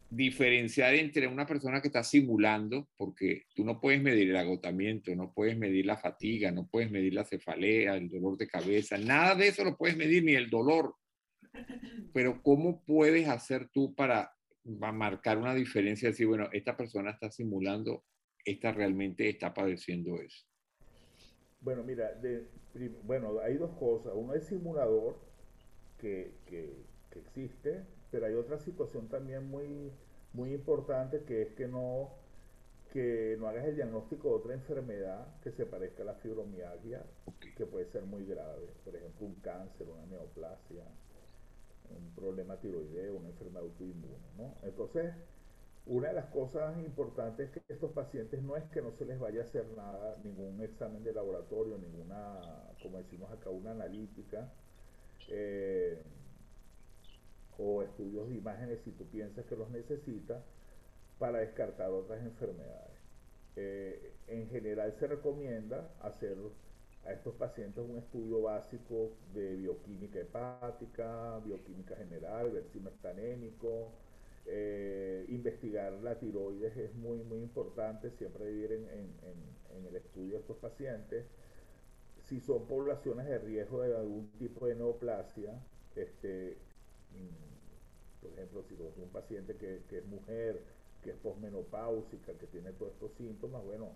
[0.09, 5.33] diferenciar entre una persona que está simulando, porque tú no puedes medir el agotamiento, no
[5.33, 9.49] puedes medir la fatiga, no puedes medir la cefalea, el dolor de cabeza, nada de
[9.49, 10.95] eso lo puedes medir, ni el dolor.
[12.13, 14.33] Pero ¿cómo puedes hacer tú para,
[14.65, 16.11] marcar una diferencia?
[16.11, 18.05] Decir, bueno, esta persona está simulando,
[18.45, 20.47] esta realmente está padeciendo eso.
[21.61, 22.11] Bueno, mira,
[23.03, 24.13] bueno, hay dos cosas.
[24.15, 25.19] Uno es simulador,
[25.99, 26.71] que, que,
[27.11, 27.83] que existe,
[28.17, 29.93] pero hay otra situación también muy,
[30.33, 32.15] muy importante que es que no,
[32.91, 37.05] que no hagas el diagnóstico de otra enfermedad que se parezca a la fibromialgia,
[37.55, 40.83] que puede ser muy grave, por ejemplo un cáncer, una neoplasia,
[41.91, 44.17] un problema tiroideo, una enfermedad autoinmune.
[44.39, 44.55] ¿no?
[44.63, 45.13] Entonces,
[45.85, 49.21] una de las cosas importantes es que estos pacientes no es que no se les
[49.21, 52.41] vaya a hacer nada, ningún examen de laboratorio, ninguna,
[52.81, 54.51] como decimos acá, una analítica.
[55.29, 56.03] Eh,
[57.59, 60.43] o estudios de imágenes si tú piensas que los necesitas
[61.19, 62.97] para descartar otras enfermedades.
[63.57, 66.37] Eh, en general se recomienda hacer
[67.07, 73.93] a estos pacientes un estudio básico de bioquímica hepática, bioquímica general, ver si anémico,
[74.45, 80.41] eh, investigar la tiroides es muy, muy importante, siempre vivir en, en, el estudio de
[80.41, 81.27] estos pacientes.
[82.25, 85.63] Si son poblaciones de riesgo de algún tipo de neoplasia,
[85.95, 86.59] este,
[88.21, 90.61] por ejemplo, si es un paciente que, que es mujer,
[91.03, 93.93] que es posmenopáusica, que tiene todos estos síntomas, bueno,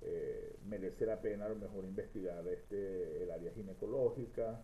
[0.00, 4.60] eh, merece la pena a lo mejor investigar este, el área ginecológica,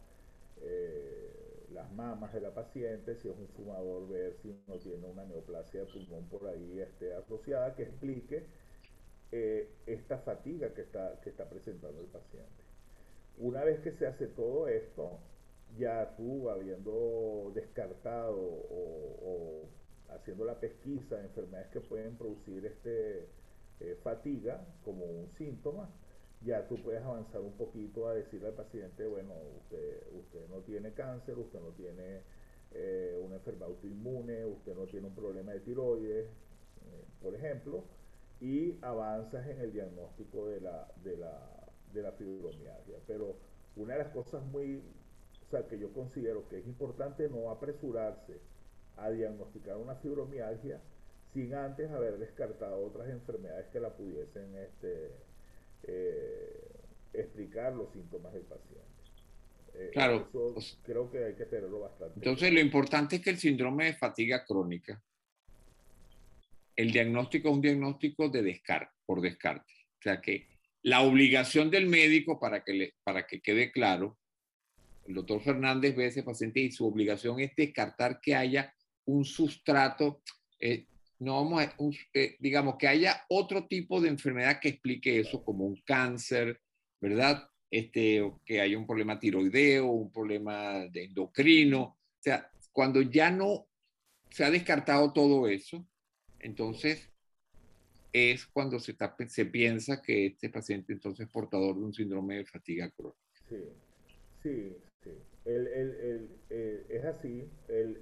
[0.60, 5.24] eh, las mamas de la paciente, si es un fumador, ver si no tiene una
[5.24, 8.44] neoplasia de pulmón por ahí este, asociada que explique
[9.32, 12.62] eh, esta fatiga que está, que está presentando el paciente.
[13.38, 15.18] Una vez que se hace todo esto,
[15.78, 19.68] ya tú habiendo descartado o,
[20.08, 23.26] haciendo la pesquisa de enfermedades que pueden producir este,
[23.80, 25.88] eh, fatiga como un síntoma,
[26.42, 30.92] ya tú puedes avanzar un poquito a decirle al paciente, bueno, usted, usted no tiene
[30.92, 32.20] cáncer, usted no tiene
[32.72, 37.84] eh, una enfermedad autoinmune, usted no tiene un problema de tiroides, eh, por ejemplo,
[38.40, 42.98] y avanzas en el diagnóstico de la, de la, de la fibromialgia.
[43.06, 43.36] Pero
[43.76, 44.82] una de las cosas muy,
[45.46, 48.38] o sea, que yo considero que es importante no apresurarse
[48.96, 50.80] a diagnosticar una fibromialgia
[51.32, 55.10] sin antes haber descartado otras enfermedades que la pudiesen este,
[55.82, 56.70] eh,
[57.12, 58.84] explicar los síntomas del paciente.
[59.76, 60.30] Eh, claro.
[60.84, 62.14] creo que hay que tenerlo bastante.
[62.16, 65.02] Entonces, lo importante es que el síndrome de fatiga crónica,
[66.76, 69.72] el diagnóstico es un diagnóstico de descarte, por descarte.
[69.98, 70.46] O sea que
[70.82, 74.18] la obligación del médico, para que, le, para que quede claro,
[75.06, 78.74] el doctor Fernández ve a ese paciente y su obligación es descartar que haya
[79.06, 80.22] un sustrato
[80.58, 80.86] eh,
[81.18, 81.64] no vamos
[82.12, 86.60] eh, digamos, que haya otro tipo de enfermedad que explique eso, como un cáncer,
[87.00, 87.48] ¿verdad?
[87.70, 91.82] Este, que haya un problema tiroideo, un problema de endocrino.
[91.82, 93.66] O sea, cuando ya no
[94.30, 95.86] se ha descartado todo eso,
[96.38, 97.10] entonces
[98.12, 98.96] es cuando se,
[99.28, 103.18] se piensa que este paciente entonces es portador de un síndrome de fatiga crónica.
[103.48, 103.56] Sí,
[104.42, 104.76] sí.
[105.44, 107.48] El, el, el, es así.
[107.68, 108.00] El,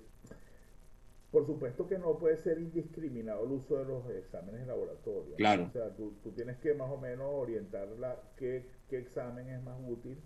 [1.31, 5.35] por supuesto que no puede ser indiscriminado el uso de los exámenes en laboratorio.
[5.37, 5.65] Claro.
[5.65, 7.89] O sea, tú, tienes que más o menos orientar
[8.37, 10.19] qué, qué, examen es más útil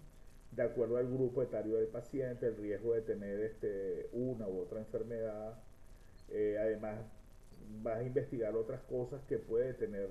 [0.50, 4.80] de acuerdo al grupo etario del paciente, el riesgo de tener este, una u otra
[4.80, 5.58] enfermedad.
[6.30, 6.98] Eh, además,
[7.82, 10.08] vas a investigar otras cosas que puede tener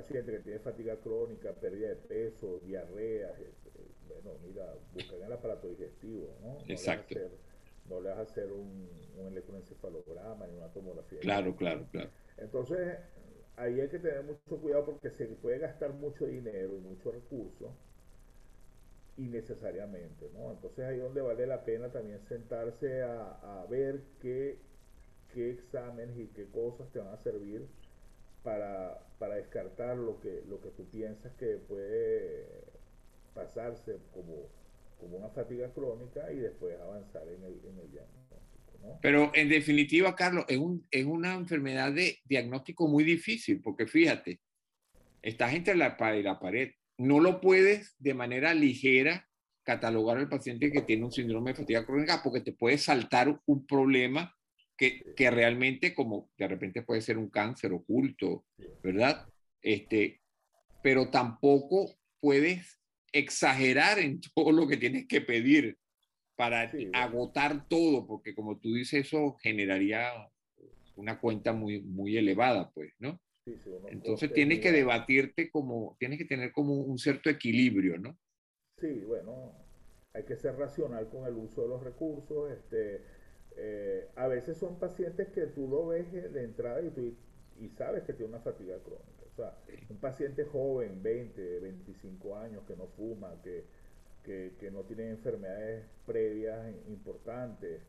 [0.00, 3.30] paciente que tiene fatiga crónica, pérdida de peso, diarrea.
[3.30, 3.70] Este,
[4.08, 6.58] bueno, mira, buscan el aparato digestivo, ¿no?
[6.68, 7.16] Exacto
[7.88, 11.20] no le vas a hacer un, un electroencefalograma ni una tomografía.
[11.20, 12.10] Claro, claro, claro.
[12.36, 12.98] Entonces,
[13.56, 17.70] ahí hay que tener mucho cuidado porque se puede gastar mucho dinero y mucho recursos
[19.16, 20.52] innecesariamente, ¿no?
[20.52, 24.58] Entonces ahí es donde vale la pena también sentarse a, a ver qué,
[25.32, 27.66] qué exámenes y qué cosas te van a servir
[28.46, 32.46] para, para descartar lo que, lo que tú piensas que puede
[33.34, 34.46] pasarse como
[34.98, 38.78] como una fatiga crónica y después avanzar en el, en el diagnóstico.
[38.82, 38.98] ¿no?
[39.02, 44.40] Pero en definitiva, Carlos, es, un, es una enfermedad de diagnóstico muy difícil, porque fíjate,
[45.22, 46.72] estás entre la pared y la pared.
[46.98, 49.28] No lo puedes de manera ligera
[49.64, 53.66] catalogar al paciente que tiene un síndrome de fatiga crónica porque te puede saltar un
[53.66, 54.35] problema
[54.76, 58.44] que, que realmente como de repente puede ser un cáncer oculto,
[58.82, 59.26] ¿verdad?
[59.62, 60.20] Este,
[60.82, 62.80] pero tampoco puedes
[63.12, 65.78] exagerar en todo lo que tienes que pedir
[66.36, 70.12] para agotar todo, porque como tú dices, eso generaría
[70.96, 73.18] una cuenta muy, muy elevada, pues, ¿no?
[73.88, 78.18] Entonces tienes que debatirte como, tienes que tener como un cierto equilibrio, ¿no?
[78.78, 79.52] Sí, bueno,
[80.12, 82.50] hay que ser racional con el uso de los recursos.
[82.50, 83.02] Este,
[83.56, 87.14] eh, a veces son pacientes que tú lo ves de entrada y, tú,
[87.58, 89.24] y sabes que tiene una fatiga crónica.
[89.32, 89.54] O sea,
[89.90, 93.64] un paciente joven, 20, 25 años, que no fuma, que,
[94.24, 97.80] que, no tiene enfermedades previas importantes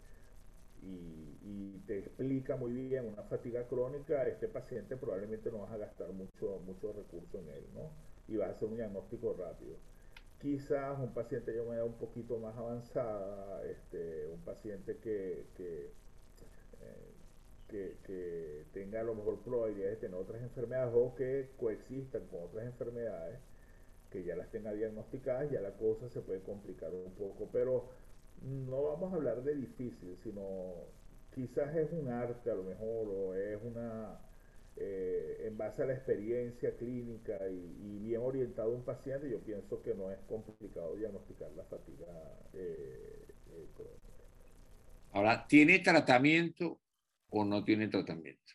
[0.83, 6.11] y, te explica muy bien una fatiga crónica, este paciente probablemente no vas a gastar
[6.11, 7.89] mucho, mucho recurso en él, ¿no?
[8.27, 9.77] Y vas a hacer un diagnóstico rápido.
[10.39, 15.91] Quizás un paciente de una edad un poquito más avanzada, este, un paciente que, que
[17.67, 22.65] que, tenga a lo mejor probabilidades de tener otras enfermedades o que coexistan con otras
[22.65, 23.39] enfermedades
[24.11, 27.89] que ya las tenga diagnosticadas, ya la cosa se puede complicar un poco, pero
[28.41, 30.85] no vamos a hablar de difícil, sino
[31.33, 34.19] quizás es un arte a lo mejor o es una
[34.79, 39.81] eh, en base a la experiencia clínica y, bien orientado a un paciente, yo pienso
[39.81, 42.05] que no es complicado diagnosticar la fatiga
[42.53, 44.07] eh, eh, crónica.
[45.13, 46.79] Ahora, ¿tiene tratamiento
[47.29, 48.53] o no tiene tratamiento?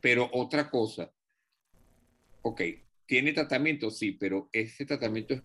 [0.00, 1.12] Pero otra cosa,
[2.42, 2.60] ok,
[3.06, 5.42] tiene tratamiento, sí, pero ese tratamiento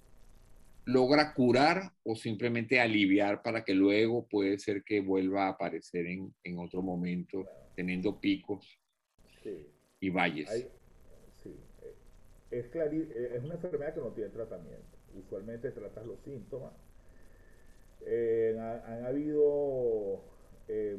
[0.86, 6.36] logra curar o simplemente aliviar para que luego puede ser que vuelva a aparecer en,
[6.44, 8.80] en otro momento, teniendo picos.
[9.42, 9.66] Sí
[10.00, 10.50] y valles.
[11.44, 11.96] sí, eh,
[12.52, 14.98] es, eh, es una enfermedad que no tiene tratamiento.
[15.16, 16.74] Usualmente tratas los síntomas.
[18.06, 20.22] Eh, han, habido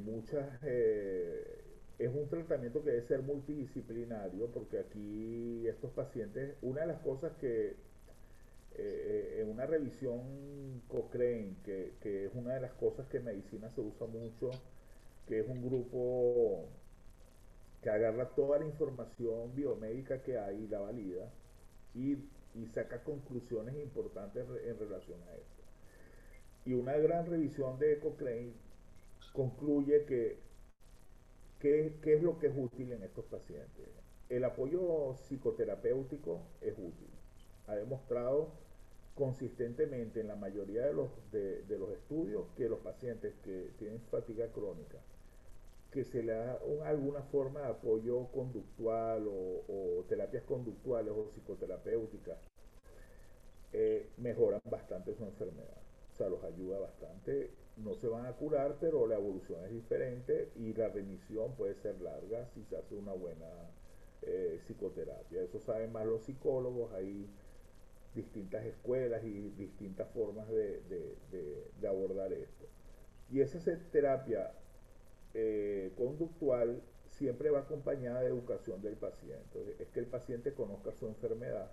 [0.04, 0.62] muchas...
[0.64, 7.32] es un tratamiento que debe ser multidisciplinario porque aquí estos pacientes, una de las cosas
[7.40, 7.76] que
[8.76, 13.80] en una revisión Cochrane, que, que, es una de las cosas que en medicina se
[13.80, 14.50] usa mucho,
[15.26, 16.66] que es un grupo
[17.82, 21.30] que agarra toda la información biomédica que hay y la valida
[21.94, 22.18] y,
[22.74, 25.62] saca conclusiones importantes en relación a esto.
[26.66, 28.52] Y una gran revisión de Cochrane
[29.32, 30.38] concluye que
[31.60, 33.88] ¿qué, es lo que es útil en estos pacientes?
[34.28, 37.08] El apoyo psicoterapéutico es útil.
[37.66, 38.52] Ha demostrado
[39.14, 44.48] consistentemente en la mayoría de los, de los estudios que los pacientes que tienen fatiga
[44.48, 44.98] crónica
[45.90, 52.38] que se le da alguna forma de apoyo conductual o, terapias conductuales o psicoterapéuticas,
[53.72, 55.78] eh, mejoran bastante su enfermedad.
[56.12, 57.50] O sea, los ayuda bastante.
[57.76, 62.00] No se van a curar, pero la evolución es diferente y la remisión puede ser
[62.00, 63.48] larga si se hace una buena
[64.22, 65.42] eh, psicoterapia.
[65.42, 67.28] Eso saben más los psicólogos, hay
[68.14, 70.82] distintas escuelas y distintas formas de,
[71.80, 72.66] de abordar esto.
[73.30, 73.60] Y esa
[73.92, 74.52] terapia
[75.34, 79.76] eh, conductual siempre va acompañada de educación del paciente.
[79.78, 81.70] Es que el paciente conozca su enfermedad.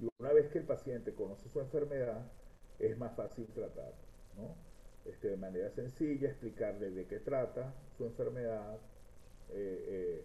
[0.00, 2.30] Y una vez que el paciente conoce su enfermedad,
[2.78, 3.92] es más fácil tratar,
[4.36, 4.54] ¿no?
[5.08, 8.78] Este, de manera sencilla, explicarle de qué trata su enfermedad,
[9.50, 10.24] eh, eh,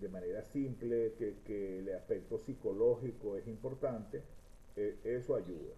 [0.00, 4.22] de manera simple, que, que, el aspecto psicológico es importante,
[4.76, 5.74] eso ayuda.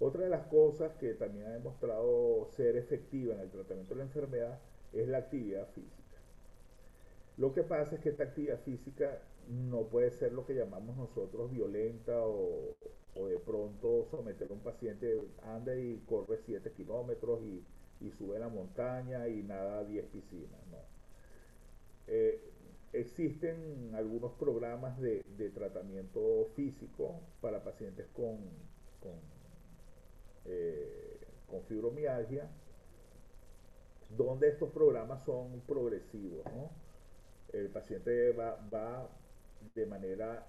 [0.00, 4.06] Otra de las cosas que también ha demostrado ser efectiva en el tratamiento de la
[4.06, 4.58] enfermedad
[4.94, 6.16] es la actividad física.
[7.36, 11.50] Lo que pasa es que esta actividad física no puede ser lo que llamamos nosotros
[11.50, 12.74] violenta o,
[13.14, 17.62] de pronto someter a un paciente, anda y corre 7 kilómetros y,
[18.16, 20.66] sube la montaña y nada 10 piscinas.
[20.70, 20.78] No.
[22.06, 22.40] Eh,
[22.94, 25.22] existen algunos programas de,
[25.54, 28.38] tratamiento físico para pacientes con
[30.46, 31.18] eh,
[31.48, 32.48] con fibromialgia,
[34.16, 36.44] donde estos programas son progresivos.
[37.52, 39.08] El paciente va,
[39.74, 40.46] de manera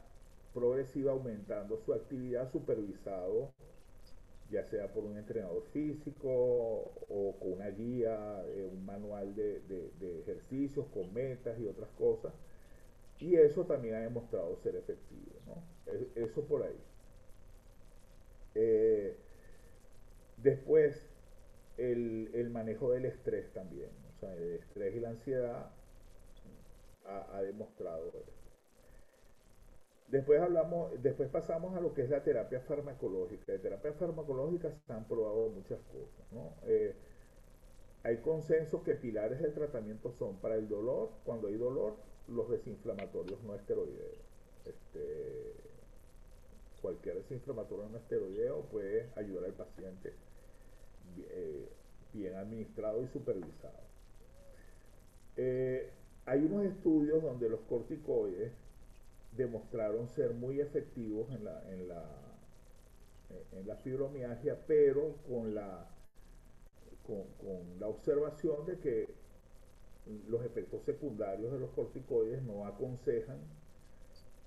[0.53, 3.51] progresiva aumentando su actividad supervisado,
[4.49, 9.61] ya sea por un entrenador físico o con una guía, eh, un manual de,
[10.21, 12.33] ejercicios con metas y otras cosas.
[13.19, 15.31] Y eso también ha demostrado ser efectivo.
[16.15, 16.79] Eso por ahí.
[18.55, 19.15] Eh,
[20.43, 21.07] Después,
[21.77, 23.89] el, manejo del estrés también.
[24.15, 25.71] O sea, el estrés y la ansiedad
[27.05, 28.31] ha, demostrado esto.
[30.07, 33.51] Después hablamos, después pasamos a lo que es la terapia farmacológica.
[33.51, 36.53] De terapia farmacológica se han probado muchas cosas.
[36.65, 36.93] Eh,
[38.03, 41.95] hay consenso que pilares del tratamiento son para el dolor, cuando hay dolor,
[42.27, 44.17] los desinflamatorios no esteroideos.
[44.65, 45.53] Este,
[46.81, 50.13] cualquier desinflamatorio no esteroideo puede ayudar al paciente
[51.17, 51.69] eh,
[52.13, 53.79] bien administrado y supervisado.
[55.37, 55.89] Eh,
[56.25, 58.51] hay unos estudios donde los corticoides
[59.35, 62.05] demostraron ser muy efectivos en la, en la,
[63.53, 65.89] en la fibromialgia, pero con la,
[67.05, 69.07] con, la observación de que
[70.27, 73.39] los efectos secundarios de los corticoides no aconsejan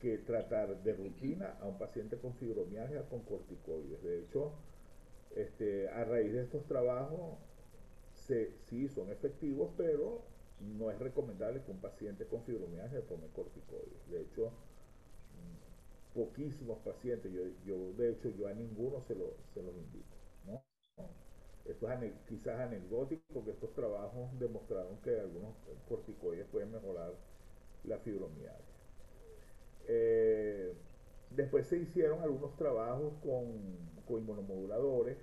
[0.01, 4.03] que tratar de rutina a un paciente con fibromialgia con corticoides.
[4.03, 4.53] De hecho,
[5.35, 7.39] este, a raíz de estos trabajos,
[8.15, 10.23] se, sí son efectivos, pero
[10.61, 14.09] no es recomendable que un paciente con fibromialgia tome corticoides.
[14.11, 14.53] De hecho,
[16.15, 20.17] poquísimos pacientes, yo, yo de hecho yo a ninguno se, lo, se los invito.
[20.47, 20.63] ¿no?
[21.65, 25.55] Esto es quizás anecdótico, que estos trabajos demostraron que algunos
[25.89, 27.13] corticoides pueden mejorar
[27.85, 28.65] la fibromialgia.
[29.87, 30.73] Eh,
[31.31, 35.17] después se hicieron algunos trabajos con con inmunomoduladores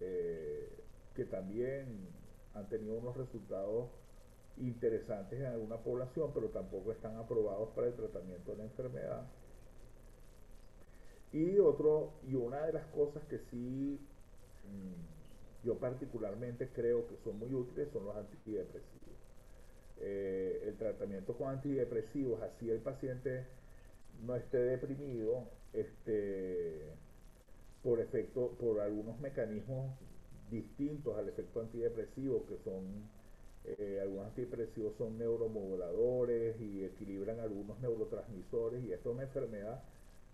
[0.00, 0.68] eh,
[1.14, 2.08] que también
[2.54, 3.88] han tenido unos resultados
[4.56, 9.26] interesantes en alguna población, pero tampoco están aprobados para el tratamiento de la enfermedad.
[11.32, 13.98] Y otro, y una de las cosas que sí
[14.64, 19.14] mm, yo particularmente creo que son muy útiles son los antidepresivos.
[20.00, 23.46] Eh, el tratamiento con antidepresivos, así el paciente
[24.22, 26.92] no esté deprimido, este,
[27.84, 29.92] por efecto, por algunos mecanismos
[30.50, 32.82] distintos al efecto antidepresivo, que son
[33.64, 39.82] eh, algunos antidepresivos son neuromoduladores y equilibran algunos neurotransmisores y esto es una enfermedad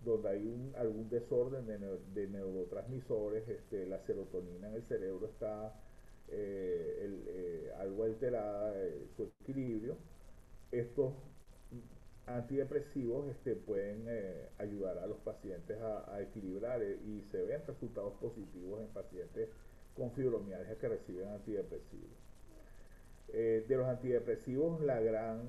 [0.05, 5.75] donde hay algún desorden de, neurotransmisores, este, la serotonina en el cerebro está
[6.29, 8.73] eh, eh, algo alterada,
[9.17, 9.97] su equilibrio.
[10.73, 11.13] Estos
[12.37, 14.07] antidepresivos este, pueden
[14.59, 19.49] ayudar a los pacientes a, equilibrar y se ven resultados positivos en pacientes
[19.95, 22.31] con fibromialgia que reciben antidepresivos.
[23.33, 25.41] Eh, de los antidepresivos, la gran,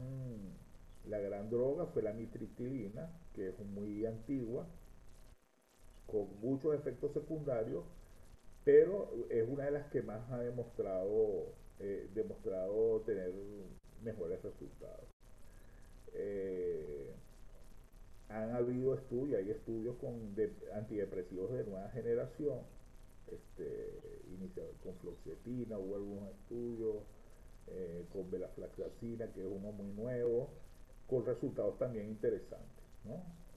[1.07, 4.67] la gran droga fue la mitriptilina, que es muy antigua,
[6.05, 7.85] con muchos efectos secundarios,
[8.63, 13.31] pero es una de las que más ha demostrado, eh, demostrado tener
[14.03, 15.10] mejores resultados.
[16.13, 17.13] Eh,
[18.29, 20.35] han habido estudios, hay estudios con
[20.73, 22.59] antidepresivos de nueva generación,
[23.27, 24.01] este,
[24.83, 26.95] con floxetina, hubo algunos estudios
[27.67, 30.49] eh, con velaflaxacina, que es uno muy nuevo,
[31.07, 32.85] con resultados también interesantes.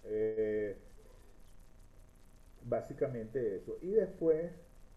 [0.04, 0.76] Eh,
[2.64, 3.78] básicamente eso.
[3.80, 4.52] Y después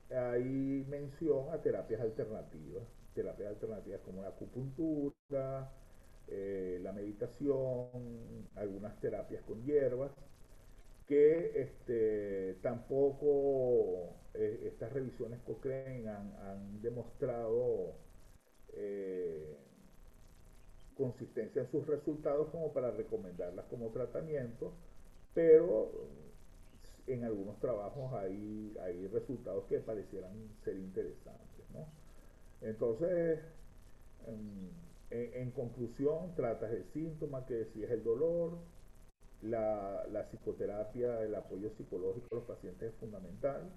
[0.09, 2.83] hay mención a terapias alternativas,
[3.13, 5.71] terapias alternativas como la acupuntura,
[6.29, 7.89] eh, la meditación,
[8.55, 10.11] algunas terapias con hierbas,
[11.07, 17.95] que este, tampoco estas revisiones Cochrane han, han demostrado
[18.73, 19.57] eh,
[20.95, 24.73] consistencia en sus resultados como para recomendarlas como tratamiento,
[25.33, 25.91] pero
[27.05, 31.69] en algunos trabajos hay, hay resultados que parecieran ser interesantes.
[31.73, 31.87] ¿no?
[32.61, 33.39] Entonces,
[35.09, 38.57] en, conclusión, tratas el síntoma que si es el dolor,
[39.41, 43.71] la, la, psicoterapia, el apoyo psicológico a los pacientes es fundamental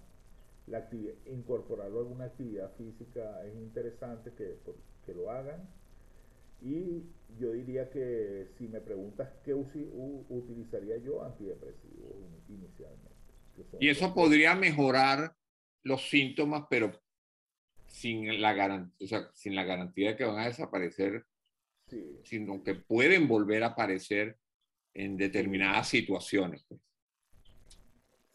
[0.70, 0.88] la
[1.26, 4.58] incorporarlo a alguna actividad física es interesante que,
[5.04, 5.68] que lo hagan.
[6.62, 7.04] Y
[7.38, 12.12] yo diría que si me preguntas qué utilizaría yo, antidepresivos
[12.48, 13.10] inicialmente.
[13.80, 15.34] Y eso podría mejorar
[15.82, 16.92] los síntomas, pero
[17.90, 21.24] sin la, garantía, o sea, sin la garantía de que van a desaparecer,
[22.22, 24.38] sino que pueden volver a aparecer
[24.94, 26.64] en determinadas situaciones.
[26.68, 26.80] Pues.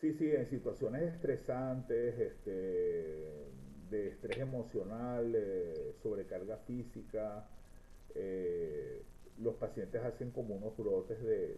[0.01, 2.51] Sí, sí, en situaciones estresantes, este,
[3.89, 5.35] de estrés emocional,
[6.03, 7.49] sobrecarga física,
[8.13, 9.03] eh,
[9.39, 11.57] los pacientes hacen como unos brotes de,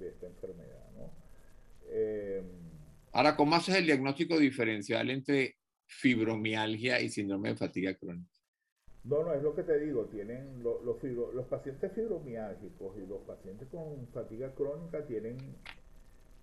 [0.00, 0.90] esta enfermedad.
[0.96, 1.10] ¿no?
[1.90, 2.44] Em,
[3.12, 5.56] Ahora, ¿cómo haces el diagnóstico diferencial entre
[5.86, 8.30] fibromialgia y síndrome de fatiga crónica?
[9.04, 13.68] No, no, es lo que te digo, tienen los, los pacientes fibromiálgicos y los pacientes
[13.68, 15.36] con fatiga crónica tienen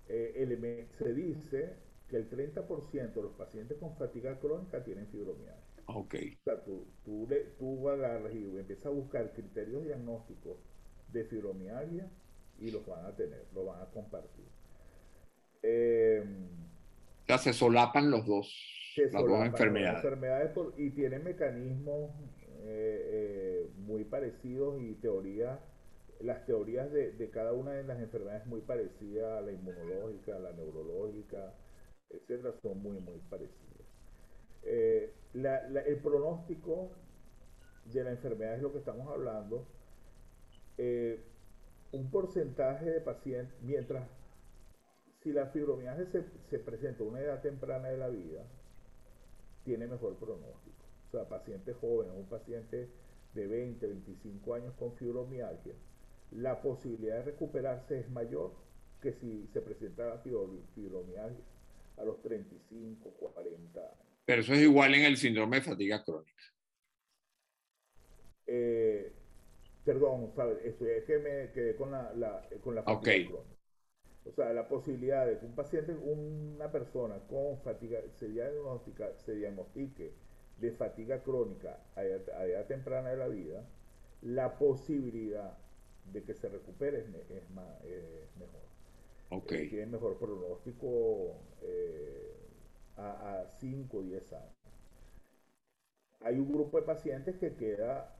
[0.07, 1.73] eh, se dice
[2.09, 5.55] que el 30% de los pacientes con fatiga crónica tienen fibromialgia.
[5.85, 6.15] Ok.
[6.15, 10.57] O sea, tú, tú, le, tú agarras y empiezas a buscar criterios diagnósticos
[11.11, 12.09] de fibromialgia
[12.59, 14.45] y los van a tener, los van a compartir.
[15.63, 16.23] Eh,
[17.23, 18.53] o sea, se solapan los dos,
[18.97, 20.03] las dos enfermedades.
[20.03, 22.11] enfermedades y tienen mecanismos
[22.63, 23.09] eh,
[23.63, 25.59] eh, muy parecidos y teorías
[26.19, 30.39] las teorías de, de, cada una de las enfermedades muy parecidas a la inmunológica, a
[30.39, 31.55] la neurológica,
[32.11, 33.87] etcétera, son muy, muy parecidas.
[34.61, 36.91] Eh, el pronóstico
[37.85, 39.65] de la enfermedad es lo que estamos hablando.
[41.91, 44.07] Un porcentaje de pacientes, mientras
[45.23, 48.45] si la fibromialgia se, se presenta a una edad temprana de la vida,
[49.63, 50.85] tiene mejor pronóstico.
[51.07, 52.89] O sea, pacientes jóvenes, un paciente
[53.33, 55.73] de 20, 25 años con fibromialgia,
[56.31, 58.53] la posibilidad de recuperarse es mayor
[59.01, 61.43] que si se presenta fibromialgia
[61.97, 63.97] a los 35, 40 años.
[64.25, 66.43] Pero eso es igual en el síndrome de fatiga crónica.
[68.47, 69.11] Eh,
[69.83, 70.31] perdón,
[70.63, 73.60] Esto es que me quedé con la, con la fatiga crónica.
[74.25, 78.27] O sea, la posibilidad de que un paciente, una persona con fatiga, se,
[79.17, 80.13] se diagnostique
[80.59, 83.65] de fatiga crónica a edad temprana de la vida,
[84.21, 85.57] la posibilidad
[86.13, 87.65] de que se recupere es, más,
[88.37, 88.61] mejor.
[89.43, 89.65] Okay.
[89.65, 92.35] Eh, tiene mejor pronóstico eh,
[92.97, 94.55] a 5 o 10 años.
[96.19, 98.15] Hay un grupo de pacientes que queda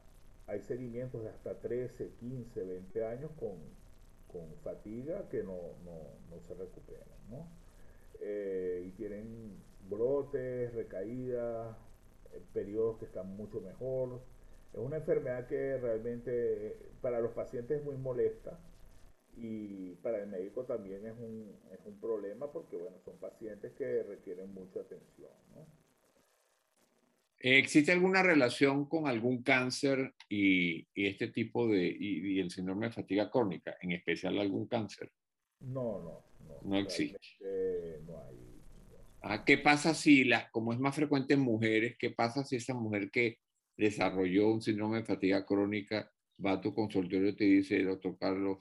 [0.52, 3.58] hay seguimientos de hasta 13, 15, 20 años con,
[4.64, 5.58] fatiga que no,
[6.48, 7.48] se recuperan, ¿no?
[8.20, 9.58] Eh, y tienen
[9.90, 11.76] brotes, recaídas,
[12.34, 14.22] eh, periodos que están mucho mejor.
[14.74, 18.60] Es una enfermedad que realmente para los pacientes es muy molesta
[19.36, 24.04] y para el médico también es un, es un problema porque, bueno, son pacientes que
[24.04, 25.81] requieren mucha atención, ¿no?
[27.44, 33.32] ¿Existe alguna relación con algún cáncer y, este tipo de, y, el síndrome de fatiga
[33.32, 35.12] crónica, en especial algún cáncer?
[35.62, 36.70] No, no, no.
[36.70, 37.18] No existe.
[38.06, 38.38] No hay.
[39.24, 42.76] Ah, ¿Qué pasa si, la, como es más frecuente en mujeres, qué pasa si esa
[42.76, 43.40] mujer que
[43.76, 46.12] desarrolló un síndrome de fatiga crónica
[46.44, 48.60] va a tu consultorio y te dice, doctor Carlos,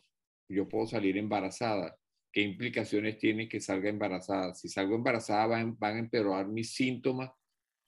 [0.48, 1.96] yo puedo salir embarazada?
[2.32, 4.54] ¿Qué implicaciones tiene que salga embarazada?
[4.54, 7.30] Si salgo embarazada, van, van a empeorar mis síntomas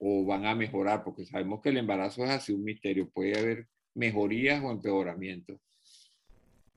[0.04, 3.68] o van a mejorar, porque sabemos que el embarazo es así un misterio, puede haber
[3.94, 5.60] mejorías o empeoramientos.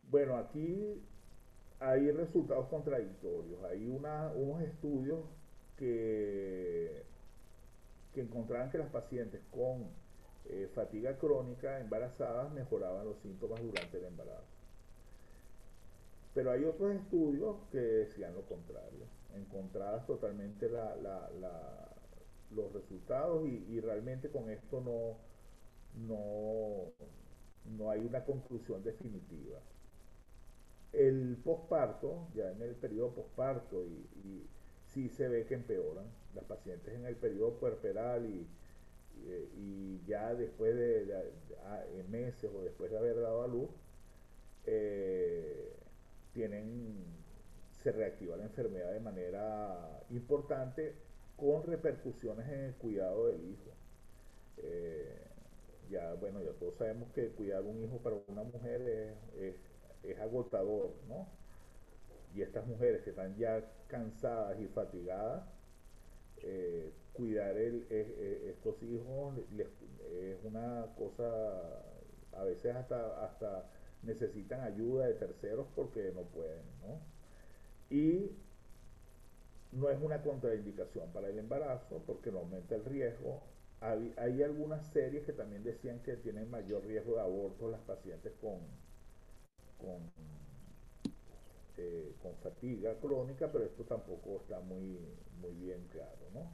[0.04, 1.02] Bueno, aquí
[1.80, 3.64] hay resultados contradictorios.
[3.64, 5.22] Hay unos estudios
[5.76, 7.04] que,
[8.14, 9.86] que encontraban que las pacientes con
[10.48, 14.54] eh, fatiga crónica embarazadas mejoraban los síntomas durante el embarazo.
[16.36, 21.95] Pero hay otros estudios que decían lo contrario, encontradas totalmente la
[22.52, 25.18] los resultados y, realmente con esto no,
[26.08, 26.92] no,
[27.78, 29.60] no hay una conclusión definitiva.
[30.94, 34.48] El posparto, ya en el periodo posparto, y, y
[34.86, 38.48] sí se ve que empeoran las pacientes en el periodo puerperal y,
[39.58, 41.32] y, ya después de,
[42.10, 43.70] meses o después de haber dado a luz,
[44.66, 45.74] eh,
[46.34, 47.04] tienen,
[47.84, 50.94] se reactiva la enfermedad de manera importante
[51.38, 53.72] con repercusiones en el cuidado del hijo.
[54.58, 55.18] Eh,
[55.90, 58.82] ya, bueno, ya todos sabemos que cuidar un hijo para una mujer
[59.38, 59.56] es,
[60.04, 61.28] es, agotador, ¿no?
[62.36, 65.44] Y estas mujeres que están ya cansadas y fatigadas,
[66.38, 69.36] eh, cuidar el, estos hijos
[70.22, 71.26] es una cosa,
[72.34, 73.66] a veces hasta, hasta
[74.04, 77.00] necesitan ayuda de terceros porque no pueden, ¿no?
[77.90, 78.32] Y
[79.76, 83.44] no es una contraindicación para el embarazo porque no aumenta el riesgo.
[83.82, 88.60] Hay, algunas series que también decían que tienen mayor riesgo de aborto las pacientes con,
[91.78, 94.98] eh, con fatiga crónica, pero esto tampoco está muy,
[95.40, 96.30] muy bien claro.
[96.34, 96.50] ¿no?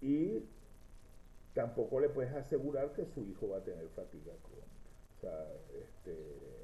[0.00, 0.44] Y
[1.52, 4.68] tampoco le puedes asegurar que su hijo va a tener fatiga crónica.
[5.16, 5.52] O sea,
[5.82, 6.57] este,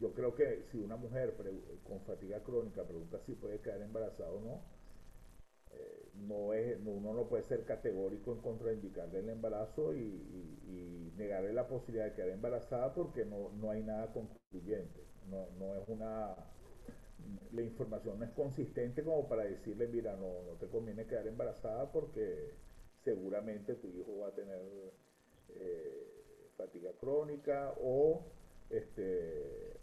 [0.00, 1.34] yo creo que si una mujer
[1.84, 4.62] con fatiga crónica pregunta si puede quedar embarazada o no,
[5.72, 10.48] eh, no es, uno no puede ser categórico en contraindicarle el embarazo y,
[11.16, 15.04] negarle la posibilidad de quedar embarazada porque no, no hay nada concluyente.
[15.28, 16.34] No, no, es una.
[17.52, 21.92] La información no es consistente como para decirle, mira, no, no te conviene quedar embarazada
[21.92, 22.54] porque
[23.04, 24.62] seguramente tu hijo va a tener
[25.50, 28.24] eh, fatiga crónica o
[28.70, 29.76] este,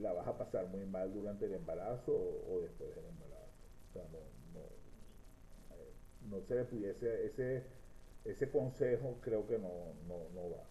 [0.00, 3.50] la vas a pasar muy mal durante el embarazo o, después del embarazo.
[3.88, 4.18] O sea, no,
[6.30, 7.64] no, eh, se le pudiese, ese,
[8.24, 10.64] ese consejo creo que no, no, va.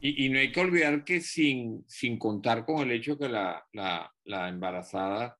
[0.00, 3.66] Y, y, no hay que olvidar que sin, sin contar con el hecho que la,
[3.72, 5.38] la, la embarazada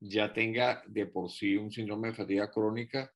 [0.00, 3.12] ya tenga de por sí un síndrome de fatiga crónica,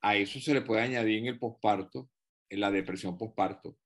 [0.00, 2.10] a eso se le puede añadir en el posparto,
[2.48, 3.76] en la depresión posparto,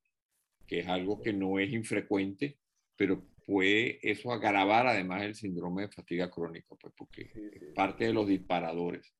[0.66, 2.59] que es algo que no es infrecuente,
[2.97, 8.12] pero puede eso agravar además el síndrome de fatiga crónica, pues porque es parte de
[8.12, 9.12] los disparadores.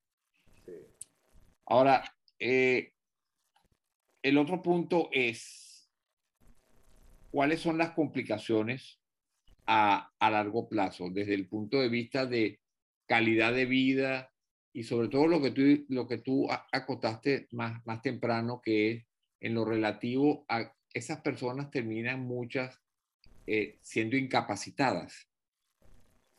[1.66, 2.02] Ahora,
[2.38, 2.92] eh,
[4.22, 5.90] el otro punto es,
[7.30, 9.00] ¿cuáles son las complicaciones
[9.66, 12.60] a, a, largo plazo desde el punto de vista de
[13.06, 14.32] calidad de vida
[14.72, 19.06] y sobre todo lo que tú, lo que tú acotaste más, más temprano, que es
[19.40, 22.82] en lo relativo a esas personas terminan muchas
[23.47, 25.28] eh, siendo incapacitadas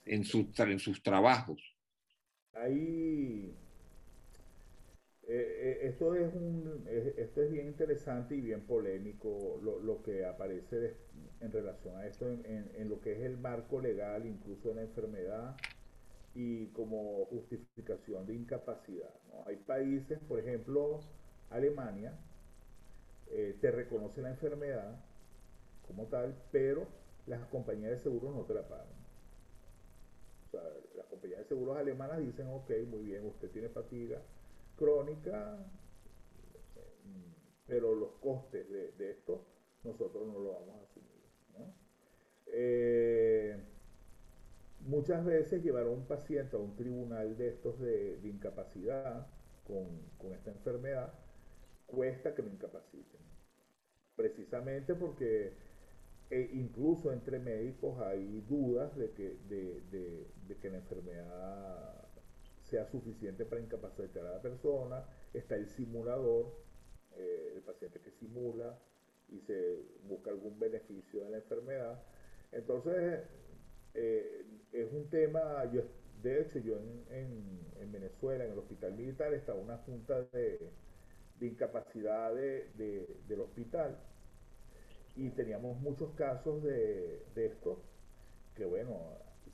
[0.05, 1.61] en, sus en sus trabajos.
[2.53, 3.53] Ahí,
[5.23, 6.85] eh, eh, esto, es un,
[7.17, 10.95] esto es bien interesante y bien polémico lo, lo que aparece
[11.41, 15.57] en relación a esto en, lo que es el marco legal, incluso en la enfermedad
[16.35, 19.13] y como justificación de incapacidad.
[19.45, 21.01] Hay países, por ejemplo,
[21.49, 22.17] Alemania,
[23.59, 24.95] te reconoce la enfermedad,
[25.87, 26.87] como tal, pero
[27.27, 28.87] las compañías de seguros no te la pagan.
[30.47, 30.63] O sea,
[30.95, 34.21] las compañías de seguros alemanas dicen, ok, muy bien, usted tiene fatiga
[34.75, 35.57] crónica,
[37.65, 39.45] pero los costes de, esto
[39.83, 41.13] nosotros no lo vamos a asumir.
[42.55, 43.57] Eh,
[44.81, 49.27] muchas veces llevar a un paciente a un tribunal de estos de, incapacidad
[49.65, 51.13] con, con, esta enfermedad
[51.87, 53.21] cuesta que lo incapaciten.
[54.15, 55.53] Precisamente porque
[56.33, 59.81] e incluso entre médicos hay dudas de que, de,
[60.47, 62.07] de, que la enfermedad
[62.63, 65.05] sea suficiente para incapacitar a la persona.
[65.31, 66.51] Está el simulador,
[67.15, 68.79] eh, el paciente que simula
[69.29, 69.77] y se
[70.07, 72.01] busca algún beneficio de la enfermedad.
[72.51, 73.21] Entonces,
[73.93, 75.83] eh, es un tema, yo,
[76.23, 80.71] de hecho, yo en, en, Venezuela, en el hospital militar, estaba una junta de,
[81.39, 83.99] de incapacidad del hospital
[85.15, 87.77] y teníamos muchos casos de, de estos
[88.55, 88.97] que, bueno,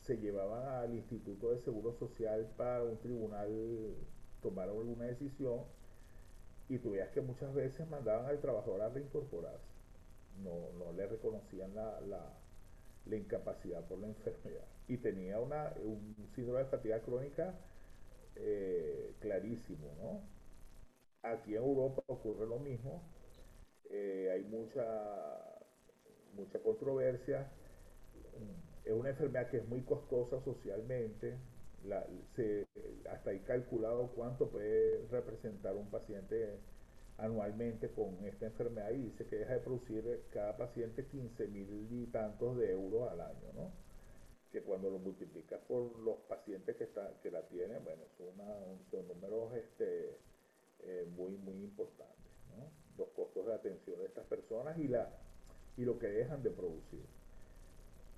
[0.01, 3.95] se llevaban al Instituto de Seguro Social para un tribunal
[4.41, 5.62] tomar alguna decisión
[6.70, 9.74] y tú veías que muchas veces mandaban al trabajador a reincorporarse.
[10.43, 12.22] No, no le reconocían la, la,
[13.05, 14.66] la incapacidad por la enfermedad.
[14.88, 17.53] Y tenía una, un síndrome de fatiga crónica
[18.36, 20.22] eh, clarísimo, ¿no?
[21.24, 23.01] Aquí en Europa ocurre lo mismo.
[23.90, 24.84] Eh, hay mucha,
[26.36, 27.52] mucha controversia.
[28.86, 31.38] Es una enfermedad que es muy costosa socialmente.
[33.10, 36.60] hasta ahí calculado cuánto puede representar un paciente
[37.20, 42.08] anualmente con esta enfermedad y dice que deja de producir cada paciente 15 mil y
[42.08, 43.72] tantos de euros al año, ¿no?
[44.52, 49.54] Que cuando lo multiplicas por los pacientes que, está, que la tienen, bueno, son, números
[49.56, 50.18] este,
[50.80, 52.18] eh, muy, muy importantes.
[53.00, 55.10] Los costos de atención de estas personas y, la,
[55.78, 57.06] y lo que dejan de producir.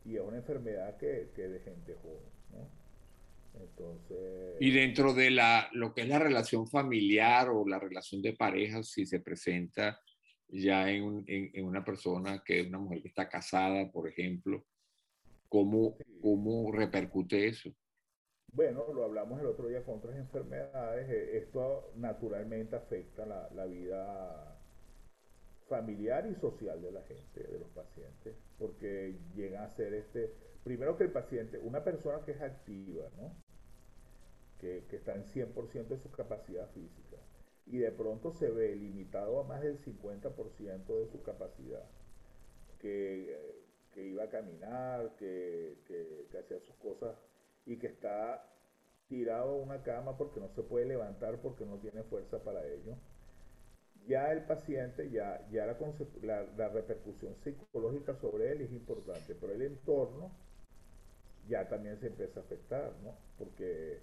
[0.03, 2.17] Y es una enfermedad que, que de gente joven,
[2.51, 3.61] ¿no?
[3.61, 4.57] Entonces...
[4.59, 8.81] Y dentro de la, lo que es la relación familiar o la relación de pareja,
[8.81, 9.99] si se presenta
[10.47, 14.65] ya en, en, una persona que es una mujer que está casada, por ejemplo,
[15.47, 17.71] ¿cómo, cómo repercute eso?
[18.53, 21.09] Bueno, lo hablamos el otro día con otras enfermedades.
[21.09, 24.60] Eh, esto naturalmente afecta la, la vida
[25.71, 30.29] familiar y social de la gente, de los pacientes, porque llega a ser este,
[30.65, 33.33] primero que el paciente, una persona que es activa, ¿no?
[34.59, 37.15] que, está en 100% de su capacidad física,
[37.67, 41.85] y de pronto se ve limitado a más del 50% de su capacidad,
[42.77, 43.61] que,
[43.95, 47.15] iba a caminar, que, que, hacía sus cosas
[47.65, 48.45] y que está
[49.07, 52.97] tirado a una cama porque no se puede levantar porque no tiene fuerza para ello
[54.07, 59.61] ya el paciente, ya, ya la, la, repercusión psicológica sobre él es importante, pero el
[59.61, 60.31] entorno
[61.47, 63.15] ya también se empieza a afectar, ¿no?
[63.37, 63.99] Porque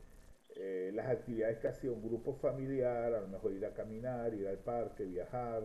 [0.57, 4.49] eh, las actividades que hacía un grupo familiar, a lo mejor ir a caminar, ir
[4.49, 5.63] al parque, viajar,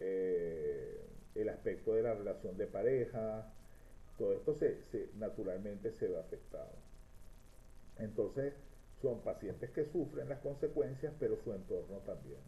[0.00, 1.00] eh,
[1.34, 3.52] el aspecto de la relación de pareja,
[4.18, 6.72] todo esto se, se, naturalmente se ve afectado.
[7.98, 8.54] Entonces,
[9.00, 12.40] son pacientes que sufren las consecuencias, pero su entorno también.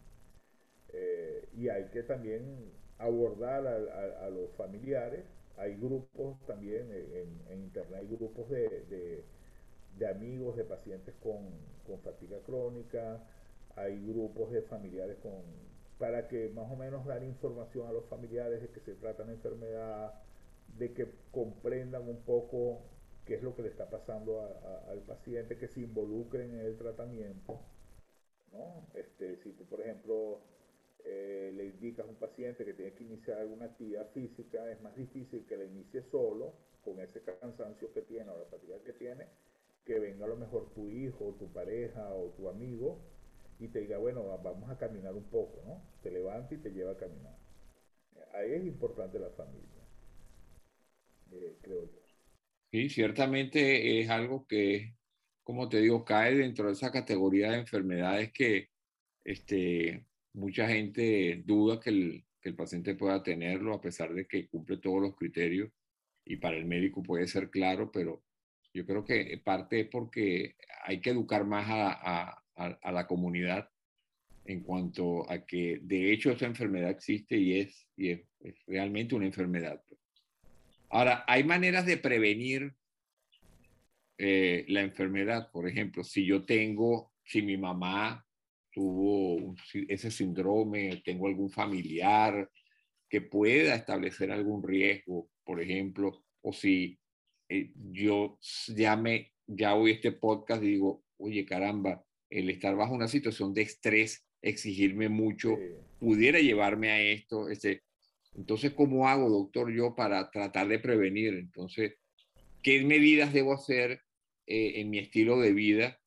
[0.92, 5.24] Eh, y hay que también abordar a, los familiares.
[5.56, 9.24] Hay grupos también, en, internet hay grupos de,
[9.98, 11.50] de, amigos de pacientes con,
[11.86, 13.22] con, fatiga crónica,
[13.76, 15.32] hay grupos de familiares con
[15.98, 19.34] para que más o menos dar información a los familiares de que se trata una
[19.34, 20.12] enfermedad,
[20.76, 22.80] de que comprendan un poco
[23.24, 24.40] qué es lo que le está pasando
[24.88, 27.60] al paciente, que se involucren en el tratamiento.
[28.50, 28.88] ¿no?
[28.94, 30.40] Este, si tú, por ejemplo,
[31.04, 34.94] eh, le indicas a un paciente que tiene que iniciar alguna actividad física, es más
[34.96, 39.26] difícil que la inicie solo, con ese cansancio que tiene o la fatiga que tiene,
[39.84, 43.00] que venga a lo mejor tu hijo, tu pareja o tu amigo
[43.58, 45.82] y te diga, bueno, vamos a caminar un poco, ¿no?
[46.02, 47.36] Te levanta y te lleva a caminar.
[48.34, 49.82] Ahí es importante la familia,
[51.32, 52.02] eh, creo yo.
[52.70, 54.96] Sí, ciertamente es algo que,
[55.44, 58.70] como te digo, cae dentro de esa categoría de enfermedades que
[59.24, 64.48] este, mucha gente duda que el, que el paciente pueda tenerlo a pesar de que
[64.48, 65.70] cumple todos los criterios
[66.24, 68.22] y para el médico puede ser claro, pero
[68.74, 73.68] yo creo que parte es porque hay que educar más a, a, a, la comunidad
[74.44, 78.20] en cuanto a que de hecho esta enfermedad existe y es, y es,
[78.66, 79.80] realmente una enfermedad.
[80.88, 82.74] Ahora, hay maneras de prevenir
[84.18, 85.50] eh, la enfermedad.
[85.52, 88.26] Por ejemplo, si yo tengo, si mi mamá
[88.72, 89.54] tuvo
[89.88, 92.48] ese síndrome, tengo algún familiar
[93.08, 96.98] que pueda establecer algún riesgo, por ejemplo, o si
[97.48, 103.08] eh, yo ya me, ya hoy este podcast digo, oye, caramba, el estar bajo una
[103.08, 105.58] situación de estrés, exigirme mucho,
[106.00, 107.82] pudiera llevarme a esto, este,
[108.34, 111.34] Entonces, ¿cómo hago, doctor, yo para tratar de prevenir?
[111.34, 111.96] Entonces,
[112.62, 114.00] ¿qué medidas debo hacer
[114.46, 116.00] eh, en mi estilo de vida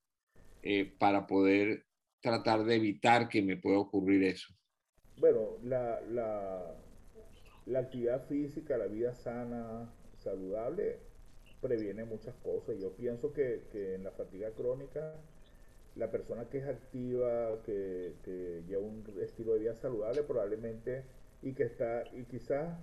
[0.63, 1.84] eh, para poder
[2.25, 4.53] tratar de evitar que me pueda ocurrir eso?
[5.17, 6.01] Bueno, la,
[7.65, 10.97] la, actividad física, la vida sana, saludable,
[11.61, 12.77] previene muchas cosas.
[12.79, 15.13] Yo pienso que, que en la fatiga crónica
[15.95, 18.13] la persona que es activa, que,
[18.67, 21.03] lleva un estilo de vida saludable, probablemente,
[21.41, 22.77] y que está, y quizás,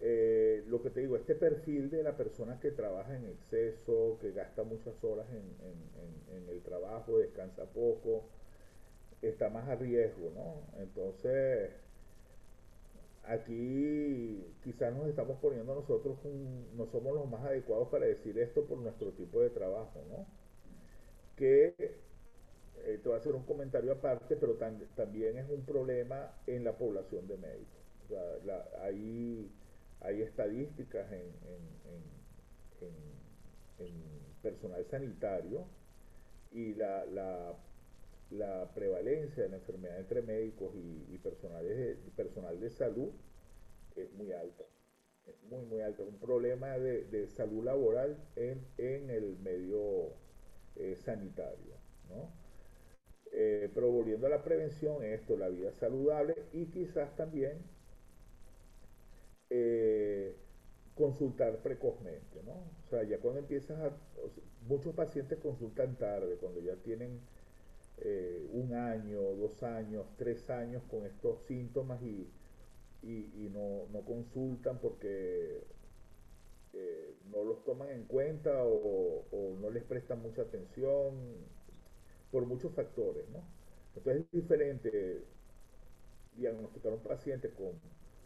[0.00, 4.32] eh, lo que te digo, este perfil de la persona que trabaja en exceso, que
[4.32, 5.50] gasta muchas horas en,
[6.48, 8.24] el trabajo, descansa poco,
[9.22, 10.80] está más a riesgo, ¿no?
[10.80, 11.70] Entonces,
[13.24, 16.18] aquí quizás nos estamos poniendo nosotros,
[16.76, 20.26] no somos los más adecuados para decir esto por nuestro tipo de trabajo, ¿no?
[21.40, 21.74] que
[22.84, 24.58] eh, te voy a hacer un comentario aparte, pero
[24.94, 27.80] también es un problema en la población de médicos.
[28.82, 29.50] hay,
[30.00, 31.30] hay, estadísticas en,
[34.42, 35.66] personal sanitario
[36.50, 37.04] y la,
[38.30, 43.10] la, prevalencia de la enfermedad entre médicos y, personales personal de salud
[43.96, 44.64] es muy alta.
[45.26, 46.02] Es muy, muy alta.
[46.02, 50.14] Un problema de, salud laboral en, en el medio
[50.76, 51.74] eh, sanitario.
[52.08, 52.30] ¿no?
[53.32, 57.62] Eh, pero volviendo a la prevención, esto, la vida saludable y quizás también
[59.50, 60.34] eh,
[60.96, 62.52] consultar precozmente, ¿no?
[62.52, 63.96] O sea, ya cuando empiezas a...
[64.68, 67.20] Muchos pacientes consultan tarde, cuando ya tienen
[68.52, 72.30] un año, dos años, tres años con estos síntomas y,
[73.02, 75.62] y, no, no, consultan porque
[77.30, 81.14] no los toman en cuenta o, no les prestan mucha atención
[82.30, 83.42] por muchos factores, ¿no?
[83.96, 85.24] Entonces es diferente
[86.36, 87.72] diagnosticar a un paciente con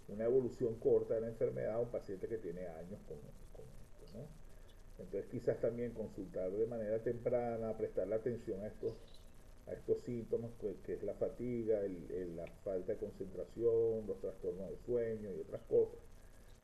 [0.08, 4.26] una evolución corta de la enfermedad a un paciente que tiene años con, esto, ¿no?
[4.98, 8.94] Entonces quizás también consultar de manera temprana, prestarle atención a estos,
[9.66, 10.52] a estos síntomas,
[10.84, 11.80] que, es la fatiga,
[12.36, 15.98] la falta de concentración, los trastornos de sueño y otras cosas,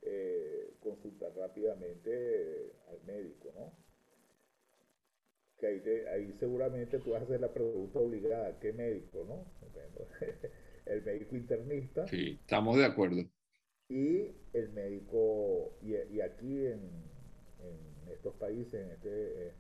[0.03, 3.73] eh, consultar rápidamente al médico, ¿no?
[5.59, 9.45] Que ahí, seguramente tú vas a hacer la pregunta obligada, ¿qué médico, no?
[10.91, 12.07] el médico internista.
[12.09, 13.23] Sí, estamos de acuerdo.
[13.89, 16.81] Y el médico, y, aquí en,
[18.13, 19.53] estos países, en este, eh,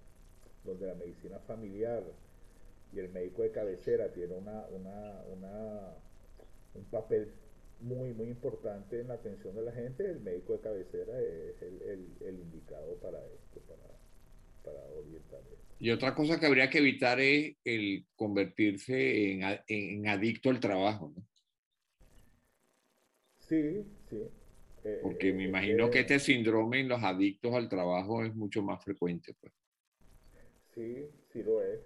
[0.64, 2.02] donde la medicina familiar
[2.92, 5.94] y el médico de cabecera tiene una, una, una,
[6.74, 7.32] un papel
[7.80, 12.38] muy, muy importante en la atención de la gente, el médico de cabecera es el,
[12.38, 13.99] indicado para esto, para,
[14.68, 15.76] orientar esto.
[15.78, 19.32] Y otra cosa que habría que evitar es el convertirse
[19.66, 21.26] en, adicto al trabajo, ¿no?
[23.38, 24.22] Sí, sí.
[24.84, 28.34] Eh, Porque me eh, imagino que eh, este síndrome en los adictos al trabajo es
[28.34, 29.34] mucho más frecuente.
[29.40, 29.52] Pues.
[30.74, 31.80] Sí, sí lo es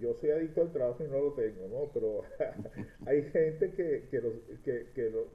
[0.00, 1.90] yo soy adicto al trabajo y no lo tengo, ¿no?
[1.92, 2.22] Pero
[3.06, 5.28] hay gente que, que, que, lo,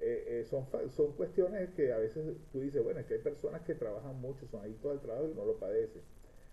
[0.00, 3.62] eh, eh, son, son cuestiones que a veces tú dices, bueno, es que hay personas
[3.62, 6.02] que trabajan mucho, son adictos al trabajo y no lo padecen.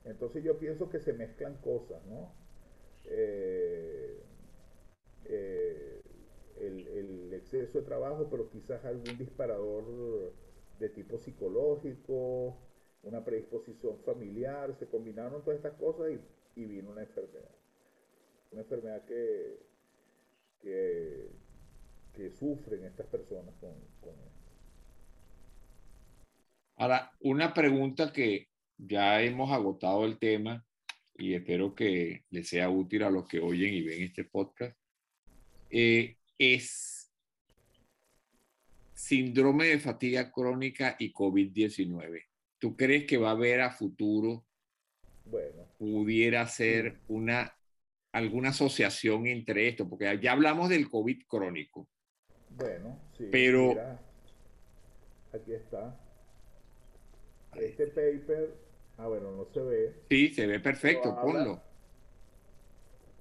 [0.05, 2.33] Entonces yo pienso que se mezclan cosas, ¿no?
[3.05, 4.21] Eh,
[6.59, 10.33] el, el, exceso de trabajo, pero quizás algún disparador
[10.79, 12.57] de tipo psicológico,
[13.03, 16.19] una predisposición familiar, se combinaron todas estas cosas y
[16.57, 17.55] y vino una enfermedad.
[18.51, 19.59] Una enfermedad que,
[20.59, 21.29] que,
[22.31, 24.51] sufren estas personas con, con esto.
[26.77, 28.47] Ahora, una pregunta que
[28.77, 30.63] ya hemos agotado el tema
[31.17, 34.77] y espero que les sea útil a los que oyen y ven este podcast,
[35.69, 37.11] eh, es
[38.93, 42.23] síndrome de fatiga crónica y COVID-19.
[42.59, 44.45] ¿Tú crees que va a haber a futuro
[45.25, 45.67] bueno.
[45.77, 47.55] pudiera ser una,
[48.11, 51.89] alguna asociación entre esto, porque ya hablamos del COVID crónico.
[52.57, 53.27] Bueno, sí.
[53.31, 53.75] Pero...
[55.33, 55.99] aquí está.
[57.55, 58.55] Este paper,
[58.97, 59.93] ah, bueno, no se ve.
[60.09, 61.61] Sí, se ve perfecto, ponlo.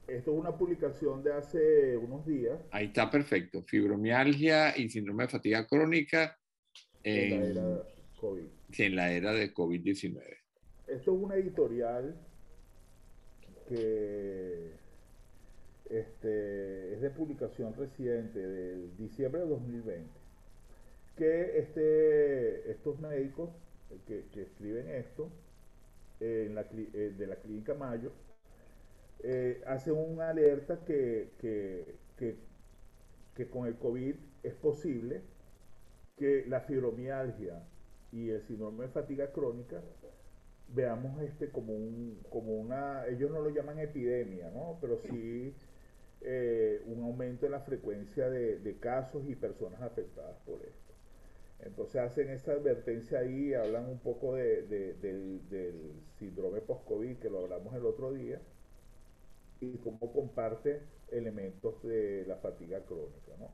[0.07, 2.61] Esto es una publicación de hace unos días.
[2.70, 3.62] Ahí está perfecto.
[3.62, 6.39] Fibromialgia y síndrome de fatiga crónica
[7.03, 7.82] en, la era
[8.20, 8.45] COVID.
[8.78, 10.37] en la era de COVID-19
[10.87, 12.16] esto es una editorial
[13.68, 14.26] que
[17.07, 20.11] de publicación reciente del diciembre de 2020,
[21.16, 23.50] que este, estos médicos
[24.07, 25.30] que, escriben esto
[26.18, 28.11] en la, eh, de la clínica Mayo
[29.22, 35.22] eh, hacen una alerta que, que con el COVID es posible
[36.16, 37.62] que la fibromialgia
[38.11, 39.80] y el síndrome de fatiga crónica
[40.68, 45.54] veamos este como un como una ellos no lo llaman epidemia no pero sí
[46.22, 50.94] eh, un aumento en la frecuencia de, casos y personas afectadas por esto
[51.60, 57.74] entonces hacen esa advertencia ahí hablan un poco de, del, síndrome post-covid que lo hablamos
[57.74, 58.40] el otro día
[59.60, 63.50] y cómo comparte elementos de la fatiga crónica no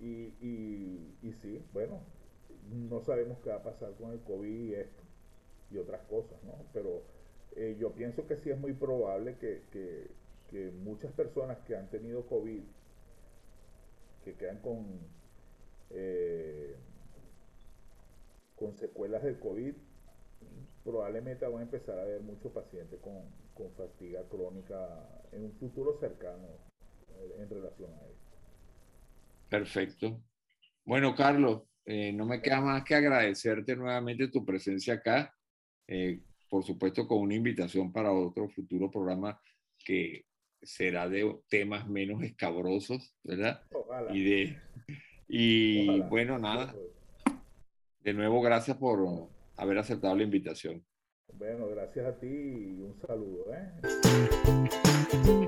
[0.00, 2.00] y, y, y sí bueno
[2.88, 5.02] no sabemos qué va a pasar con el covid y esto
[5.76, 6.54] otras cosas, ¿no?
[6.72, 7.02] Pero
[7.56, 10.08] eh, yo pienso que sí es muy probable que,
[10.82, 12.62] muchas personas que han tenido COVID,
[14.24, 14.86] que quedan con,
[15.90, 16.76] eh,
[18.56, 19.74] con secuelas del COVID,
[20.84, 23.22] probablemente van a empezar a ver muchos pacientes con,
[23.54, 26.46] con fatiga crónica en un futuro cercano
[27.10, 28.36] eh, en relación a esto.
[29.48, 30.20] Perfecto.
[30.84, 35.34] Bueno, Carlos, no me queda más que agradecerte nuevamente tu presencia acá
[35.88, 36.20] eh,
[36.50, 39.40] por supuesto con una invitación para otro futuro programa
[39.78, 40.26] que
[40.62, 43.62] será de temas menos escabrosos, ¿verdad?
[44.10, 44.58] Y de
[45.28, 46.74] y bueno, nada.
[48.00, 50.82] De nuevo, gracias por haber aceptado la invitación.
[51.34, 53.52] Bueno, gracias a ti y un saludo.
[53.52, 55.47] ¿eh?